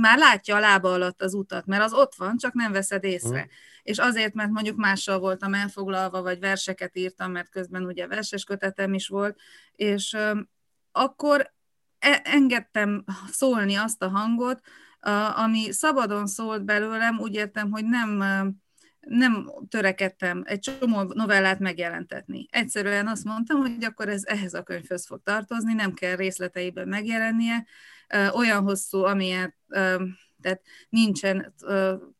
már 0.00 0.18
látja 0.18 0.56
a 0.56 0.60
lába 0.60 0.92
alatt 0.92 1.22
az 1.22 1.34
utat, 1.34 1.66
mert 1.66 1.82
az 1.82 1.92
ott 1.92 2.14
van, 2.14 2.36
csak 2.36 2.52
nem 2.52 2.72
veszed 2.72 3.04
észre. 3.04 3.40
Mm. 3.40 3.48
És 3.82 3.98
azért, 3.98 4.34
mert 4.34 4.50
mondjuk 4.50 4.76
mással 4.76 5.18
voltam 5.18 5.54
elfoglalva, 5.54 6.22
vagy 6.22 6.38
verseket 6.38 6.96
írtam, 6.96 7.32
mert 7.32 7.50
közben 7.50 7.84
ugye 7.84 8.06
verses 8.06 8.44
kötetem 8.44 8.94
is 8.94 9.08
volt, 9.08 9.38
és 9.72 10.12
um, 10.12 10.48
akkor 10.92 11.52
e- 11.98 12.20
engedtem 12.24 13.04
szólni 13.30 13.74
azt 13.74 14.02
a 14.02 14.08
hangot, 14.08 14.60
uh, 15.06 15.40
ami 15.40 15.72
szabadon 15.72 16.26
szólt 16.26 16.64
belőlem, 16.64 17.18
úgy 17.18 17.34
értem, 17.34 17.70
hogy 17.70 17.84
nem 17.84 18.18
uh, 18.18 18.54
nem 19.08 19.50
törekedtem 19.68 20.42
egy 20.46 20.58
csomó 20.58 21.02
novellát 21.02 21.58
megjelentetni. 21.58 22.46
Egyszerűen 22.50 23.06
azt 23.06 23.24
mondtam, 23.24 23.60
hogy 23.60 23.84
akkor 23.84 24.08
ez 24.08 24.22
ehhez 24.24 24.54
a 24.54 24.62
könyvhöz 24.62 25.06
fog 25.06 25.20
tartozni, 25.22 25.72
nem 25.72 25.94
kell 25.94 26.16
részleteiben 26.16 26.88
megjelennie, 26.88 27.66
olyan 28.34 28.62
hosszú, 28.62 29.02
amilyen, 29.02 29.54
tehát 30.40 30.60
nincsen 30.88 31.54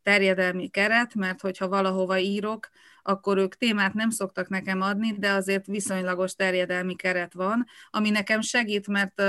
terjedelmi 0.02 0.68
keret, 0.68 1.14
mert 1.14 1.40
hogyha 1.40 1.68
valahova 1.68 2.18
írok, 2.18 2.68
akkor 3.08 3.38
ők 3.38 3.54
témát 3.54 3.94
nem 3.94 4.10
szoktak 4.10 4.48
nekem 4.48 4.80
adni, 4.80 5.12
de 5.18 5.30
azért 5.30 5.66
viszonylagos 5.66 6.34
terjedelmi 6.34 6.94
keret 6.94 7.32
van, 7.32 7.66
ami 7.90 8.10
nekem 8.10 8.40
segít, 8.40 8.86
mert 8.86 9.22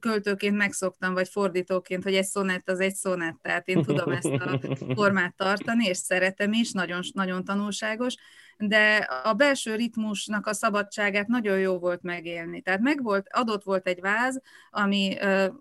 költőként 0.00 0.56
megszoktam, 0.56 1.14
vagy 1.14 1.28
fordítóként, 1.28 2.02
hogy 2.02 2.14
egy 2.14 2.24
szonett 2.24 2.68
az 2.68 2.80
egy 2.80 2.94
szonett, 2.94 3.38
tehát 3.42 3.68
én 3.68 3.82
tudom 3.82 4.12
ezt 4.12 4.32
a 4.32 4.60
formát 4.96 5.36
tartani, 5.36 5.86
és 5.86 5.96
szeretem 5.96 6.52
is, 6.52 6.72
nagyon, 6.72 7.00
nagyon 7.12 7.44
tanulságos, 7.44 8.14
de 8.58 8.96
a 9.24 9.32
belső 9.32 9.74
ritmusnak 9.74 10.46
a 10.46 10.52
szabadságát 10.52 11.26
nagyon 11.26 11.58
jó 11.58 11.78
volt 11.78 12.02
megélni. 12.02 12.60
Tehát 12.60 12.80
meg 12.80 13.02
volt, 13.02 13.26
adott 13.30 13.62
volt 13.62 13.86
egy 13.86 14.00
váz, 14.00 14.40
ami 14.70 15.16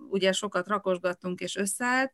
ugye 0.10 0.32
sokat 0.32 0.68
rakosgattunk 0.68 1.40
és 1.40 1.56
összeállt, 1.56 2.12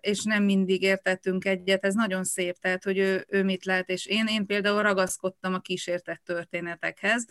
és 0.00 0.22
nem 0.22 0.44
mindig 0.44 0.82
értettünk 0.82 1.44
egyet, 1.44 1.84
ez 1.84 1.94
nagyon 1.94 2.24
szép, 2.24 2.56
tehát, 2.58 2.84
hogy 2.84 2.98
ő, 2.98 3.24
ő 3.28 3.44
mit 3.44 3.64
lát, 3.64 3.88
és 3.88 4.06
én, 4.06 4.26
én 4.26 4.46
például 4.46 4.82
ragaszkodtam 4.82 5.54
a 5.54 5.58
kísértett 5.58 6.22
történetekhez, 6.24 7.26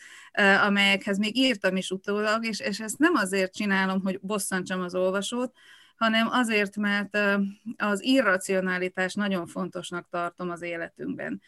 amelyekhez 0.65 1.17
még 1.17 1.37
írtam 1.37 1.75
is 1.75 1.91
utólag, 1.91 2.45
és, 2.45 2.59
és 2.59 2.79
ezt 2.79 2.97
nem 2.97 3.13
azért 3.15 3.55
csinálom, 3.55 4.01
hogy 4.01 4.19
bosszantsam 4.21 4.81
az 4.81 4.95
olvasót, 4.95 5.51
hanem 5.95 6.27
azért, 6.31 6.75
mert 6.75 7.17
az 7.77 8.03
irracionalitás 8.03 9.13
nagyon 9.13 9.47
fontosnak 9.47 10.07
tartom 10.09 10.49
az 10.49 10.61
életünkben 10.61 11.41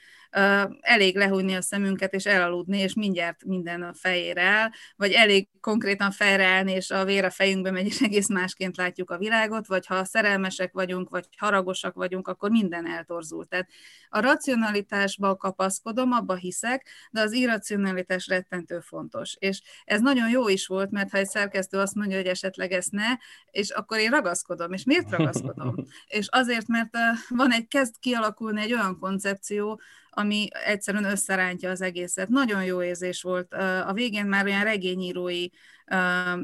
elég 0.81 1.15
lehújni 1.15 1.53
a 1.53 1.61
szemünket 1.61 2.13
és 2.13 2.25
elaludni, 2.25 2.77
és 2.77 2.93
mindjárt 2.93 3.43
minden 3.43 3.81
a 3.81 3.93
fejére 3.93 4.41
áll, 4.41 4.69
vagy 4.95 5.11
elég 5.11 5.47
konkrétan 5.61 6.11
fejre 6.11 6.45
állni, 6.45 6.71
és 6.71 6.91
a 6.91 7.05
vér 7.05 7.25
a 7.25 7.29
fejünkbe 7.29 7.71
megy, 7.71 7.85
és 7.85 8.01
egész 8.01 8.27
másként 8.27 8.77
látjuk 8.77 9.09
a 9.09 9.17
világot, 9.17 9.67
vagy 9.67 9.85
ha 9.85 10.05
szerelmesek 10.05 10.73
vagyunk, 10.73 11.09
vagy 11.09 11.27
haragosak 11.37 11.95
vagyunk, 11.95 12.27
akkor 12.27 12.49
minden 12.49 12.87
eltorzult. 12.87 13.49
Tehát 13.49 13.69
a 14.09 14.19
racionalitásba 14.19 15.35
kapaszkodom, 15.35 16.11
abba 16.11 16.35
hiszek, 16.35 16.87
de 17.11 17.21
az 17.21 17.31
irracionalitás 17.31 18.27
rettentő 18.27 18.79
fontos. 18.79 19.35
És 19.39 19.61
ez 19.83 20.01
nagyon 20.01 20.29
jó 20.29 20.47
is 20.47 20.67
volt, 20.67 20.91
mert 20.91 21.11
ha 21.11 21.17
egy 21.17 21.29
szerkesztő 21.29 21.77
azt 21.77 21.95
mondja, 21.95 22.17
hogy 22.17 22.27
esetleg 22.27 22.71
ezt 22.71 22.91
ne, 22.91 23.07
és 23.51 23.69
akkor 23.69 23.99
én 23.99 24.09
ragaszkodom. 24.09 24.71
És 24.71 24.83
miért 24.83 25.09
ragaszkodom? 25.09 25.75
és 26.17 26.27
azért, 26.31 26.67
mert 26.67 26.97
van 27.29 27.53
egy, 27.53 27.67
kezd 27.67 27.95
kialakulni 27.99 28.61
egy 28.61 28.73
olyan 28.73 28.99
koncepció, 28.99 29.81
ami 30.13 30.47
egyszerűen 30.65 31.03
összerántja 31.03 31.69
az 31.69 31.81
egészet. 31.81 32.29
Nagyon 32.29 32.63
jó 32.63 32.83
érzés 32.83 33.21
volt. 33.21 33.53
A 33.85 33.93
végén 33.93 34.25
már 34.25 34.45
olyan 34.45 34.63
regényírói 34.63 35.47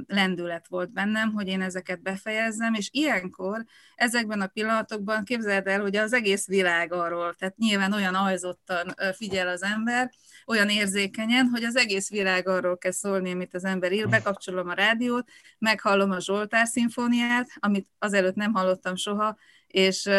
lendület 0.07 0.67
volt 0.67 0.91
bennem, 0.91 1.31
hogy 1.31 1.47
én 1.47 1.61
ezeket 1.61 2.01
befejezzem, 2.01 2.73
és 2.73 2.89
ilyenkor, 2.91 3.63
ezekben 3.95 4.41
a 4.41 4.47
pillanatokban 4.47 5.23
képzeld 5.23 5.67
el, 5.67 5.81
hogy 5.81 5.95
az 5.95 6.13
egész 6.13 6.47
világ 6.47 6.93
arról, 6.93 7.33
tehát 7.33 7.57
nyilván 7.57 7.93
olyan 7.93 8.15
ajzottan 8.15 8.93
figyel 9.13 9.47
az 9.47 9.63
ember, 9.63 10.09
olyan 10.45 10.69
érzékenyen, 10.69 11.47
hogy 11.47 11.63
az 11.63 11.75
egész 11.75 12.09
világ 12.09 12.47
arról 12.47 12.77
kell 12.77 12.91
szólni, 12.91 13.31
amit 13.31 13.55
az 13.55 13.65
ember 13.65 13.91
ír, 13.91 14.09
bekapcsolom 14.09 14.69
a 14.69 14.73
rádiót, 14.73 15.29
meghallom 15.57 16.11
a 16.11 16.19
Zsoltár 16.19 16.67
szimfóniát, 16.67 17.47
amit 17.59 17.87
azelőtt 17.99 18.35
nem 18.35 18.53
hallottam 18.53 18.95
soha, 18.95 19.37
és 19.67 20.09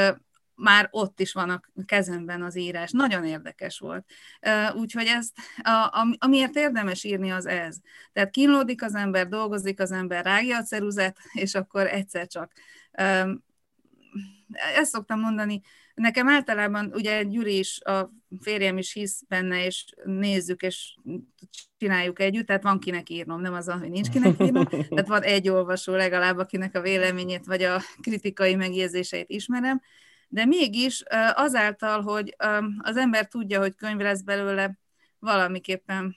már 0.58 0.88
ott 0.90 1.20
is 1.20 1.32
van 1.32 1.50
a 1.50 1.60
kezemben 1.86 2.42
az 2.42 2.56
írás. 2.56 2.90
Nagyon 2.90 3.24
érdekes 3.24 3.78
volt. 3.78 4.04
Úgyhogy 4.74 5.06
ezt, 5.06 5.32
a, 5.62 6.16
amiért 6.18 6.56
érdemes 6.56 7.04
írni, 7.04 7.30
az 7.30 7.46
ez. 7.46 7.76
Tehát 8.12 8.30
kínlódik 8.30 8.82
az 8.82 8.94
ember, 8.94 9.28
dolgozik 9.28 9.80
az 9.80 9.92
ember, 9.92 10.24
rágja 10.24 10.56
a 10.56 10.62
ceruzet, 10.62 11.16
és 11.32 11.54
akkor 11.54 11.86
egyszer 11.86 12.26
csak. 12.26 12.52
Ezt 14.76 14.90
szoktam 14.90 15.20
mondani, 15.20 15.60
nekem 15.94 16.28
általában, 16.28 16.90
ugye 16.94 17.22
Gyuri 17.22 17.58
is, 17.58 17.80
a 17.82 18.12
férjem 18.40 18.78
is 18.78 18.92
hisz 18.92 19.22
benne, 19.28 19.64
és 19.64 19.84
nézzük, 20.04 20.62
és 20.62 20.96
csináljuk 21.78 22.20
együtt, 22.20 22.46
tehát 22.46 22.62
van 22.62 22.80
kinek 22.80 23.10
írnom, 23.10 23.40
nem 23.40 23.54
az, 23.54 23.66
hogy 23.66 23.90
nincs 23.90 24.08
kinek 24.08 24.40
írnom, 24.40 24.64
tehát 24.64 25.08
van 25.08 25.22
egy 25.22 25.48
olvasó 25.48 25.94
legalább, 25.94 26.38
akinek 26.38 26.74
a 26.74 26.80
véleményét, 26.80 27.46
vagy 27.46 27.62
a 27.62 27.80
kritikai 28.00 28.54
megjegyzéseit 28.54 29.30
ismerem, 29.30 29.80
de 30.28 30.44
mégis 30.44 31.02
azáltal, 31.34 32.02
hogy 32.02 32.36
az 32.78 32.96
ember 32.96 33.28
tudja, 33.28 33.60
hogy 33.60 33.74
könyv 33.74 34.00
lesz 34.00 34.22
belőle, 34.22 34.78
valamiképpen 35.18 36.16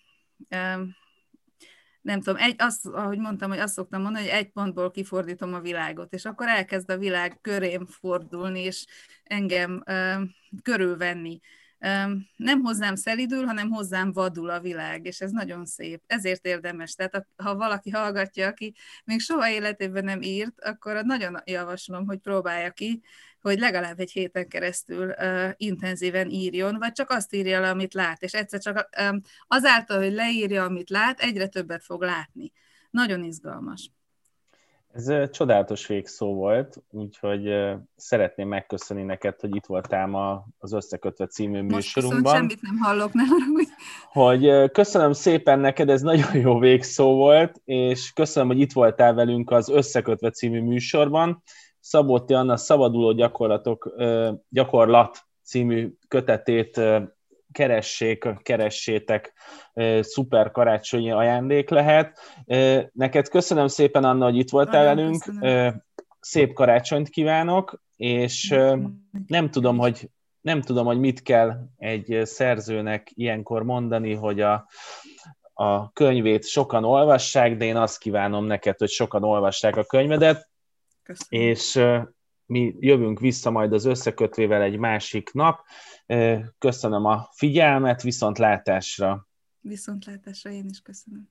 nem 2.01 2.21
tudom, 2.21 2.35
egy, 2.35 2.55
azt, 2.57 2.85
ahogy 2.85 3.17
mondtam, 3.17 3.49
hogy 3.49 3.59
azt 3.59 3.73
szoktam 3.73 4.01
mondani, 4.01 4.25
hogy 4.25 4.37
egy 4.37 4.51
pontból 4.51 4.91
kifordítom 4.91 5.53
a 5.53 5.59
világot, 5.59 6.13
és 6.13 6.25
akkor 6.25 6.47
elkezd 6.47 6.91
a 6.91 6.97
világ 6.97 7.37
körém 7.41 7.85
fordulni, 7.85 8.59
és 8.59 8.85
engem 9.23 9.83
uh, 9.85 10.21
körülvenni. 10.61 11.39
Um, 11.79 12.27
nem 12.35 12.61
hozzám 12.61 12.95
szelidül, 12.95 13.45
hanem 13.45 13.69
hozzám 13.69 14.11
vadul 14.11 14.49
a 14.49 14.59
világ, 14.59 15.05
és 15.05 15.21
ez 15.21 15.31
nagyon 15.31 15.65
szép. 15.65 16.03
Ezért 16.07 16.45
érdemes. 16.45 16.93
Tehát 16.93 17.27
ha 17.35 17.55
valaki 17.55 17.89
hallgatja, 17.89 18.47
aki 18.47 18.73
még 19.03 19.19
soha 19.19 19.49
életében 19.49 20.03
nem 20.03 20.21
írt, 20.21 20.59
akkor 20.59 21.03
nagyon 21.05 21.41
javaslom, 21.45 22.05
hogy 22.05 22.17
próbálja 22.17 22.71
ki, 22.71 23.01
hogy 23.41 23.59
legalább 23.59 23.99
egy 23.99 24.11
héten 24.11 24.47
keresztül 24.47 25.07
uh, 25.07 25.49
intenzíven 25.55 26.29
írjon, 26.29 26.75
vagy 26.79 26.91
csak 26.91 27.09
azt 27.09 27.33
írja 27.33 27.59
le, 27.59 27.69
amit 27.69 27.93
lát, 27.93 28.21
és 28.21 28.33
egyszer 28.33 28.59
csak 28.59 28.89
um, 29.09 29.21
azáltal, 29.47 29.97
hogy 29.97 30.13
leírja, 30.13 30.63
amit 30.63 30.89
lát, 30.89 31.19
egyre 31.19 31.47
többet 31.47 31.83
fog 31.83 32.01
látni. 32.01 32.51
Nagyon 32.89 33.23
izgalmas. 33.23 33.91
Ez 34.93 35.29
csodálatos 35.29 35.87
végszó 35.87 36.33
volt, 36.33 36.83
úgyhogy 36.89 37.53
szeretném 37.95 38.47
megköszönni 38.47 39.03
neked, 39.03 39.39
hogy 39.39 39.55
itt 39.55 39.65
voltál 39.65 40.07
ma 40.07 40.45
az 40.57 40.73
Összekötve 40.73 41.27
című 41.27 41.61
Most 41.61 41.73
műsorunkban. 41.73 42.35
semmit 42.35 42.61
nem 42.61 42.77
hallok, 42.77 43.13
nem 43.13 43.27
hogy... 43.27 43.67
hogy 44.11 44.71
köszönöm 44.71 45.13
szépen 45.13 45.59
neked, 45.59 45.89
ez 45.89 46.01
nagyon 46.01 46.35
jó 46.35 46.59
végszó 46.59 47.15
volt, 47.15 47.61
és 47.65 48.11
köszönöm, 48.11 48.47
hogy 48.47 48.59
itt 48.59 48.73
voltál 48.73 49.13
velünk 49.13 49.51
az 49.51 49.69
Összekötve 49.69 50.29
című 50.29 50.61
műsorban 50.61 51.43
Szabolti 51.81 52.33
Anna 52.33 52.57
Szabaduló 52.57 53.11
gyakorlatok, 53.11 53.95
gyakorlat 54.49 55.17
című 55.43 55.93
kötetét 56.07 56.81
keressék, 57.51 58.27
keressétek, 58.41 59.33
szuper 59.99 60.51
karácsonyi 60.51 61.11
ajándék 61.11 61.69
lehet. 61.69 62.19
Neked 62.93 63.27
köszönöm 63.27 63.67
szépen, 63.67 64.03
Anna, 64.03 64.23
hogy 64.23 64.37
itt 64.37 64.49
voltál 64.49 64.83
Nagyon 64.83 64.95
velünk. 64.95 65.23
Köszönöm. 65.23 65.83
Szép 66.19 66.53
karácsonyt 66.53 67.09
kívánok, 67.09 67.81
és 67.95 68.47
nem 69.27 69.49
tudom, 69.49 69.77
hogy 69.77 70.09
nem 70.41 70.61
tudom, 70.61 70.85
hogy 70.85 70.99
mit 70.99 71.21
kell 71.21 71.53
egy 71.77 72.21
szerzőnek 72.23 73.11
ilyenkor 73.13 73.63
mondani, 73.63 74.13
hogy 74.13 74.41
a, 74.41 74.67
a 75.53 75.91
könyvét 75.91 76.45
sokan 76.45 76.83
olvassák, 76.83 77.57
de 77.57 77.65
én 77.65 77.75
azt 77.75 77.97
kívánom 77.97 78.45
neked, 78.45 78.77
hogy 78.77 78.89
sokan 78.89 79.23
olvassák 79.23 79.75
a 79.75 79.83
könyvedet, 79.83 80.50
Köszönöm. 81.03 81.47
és 81.47 81.79
mi 82.45 82.75
jövünk 82.79 83.19
vissza 83.19 83.51
majd 83.51 83.73
az 83.73 83.85
összekötvével 83.85 84.61
egy 84.61 84.77
másik 84.77 85.33
nap. 85.33 85.59
Köszönöm 86.57 87.05
a 87.05 87.29
figyelmet, 87.31 88.01
viszontlátásra! 88.01 89.27
Viszontlátásra 89.59 90.49
én 90.49 90.65
is 90.69 90.81
köszönöm. 90.81 91.29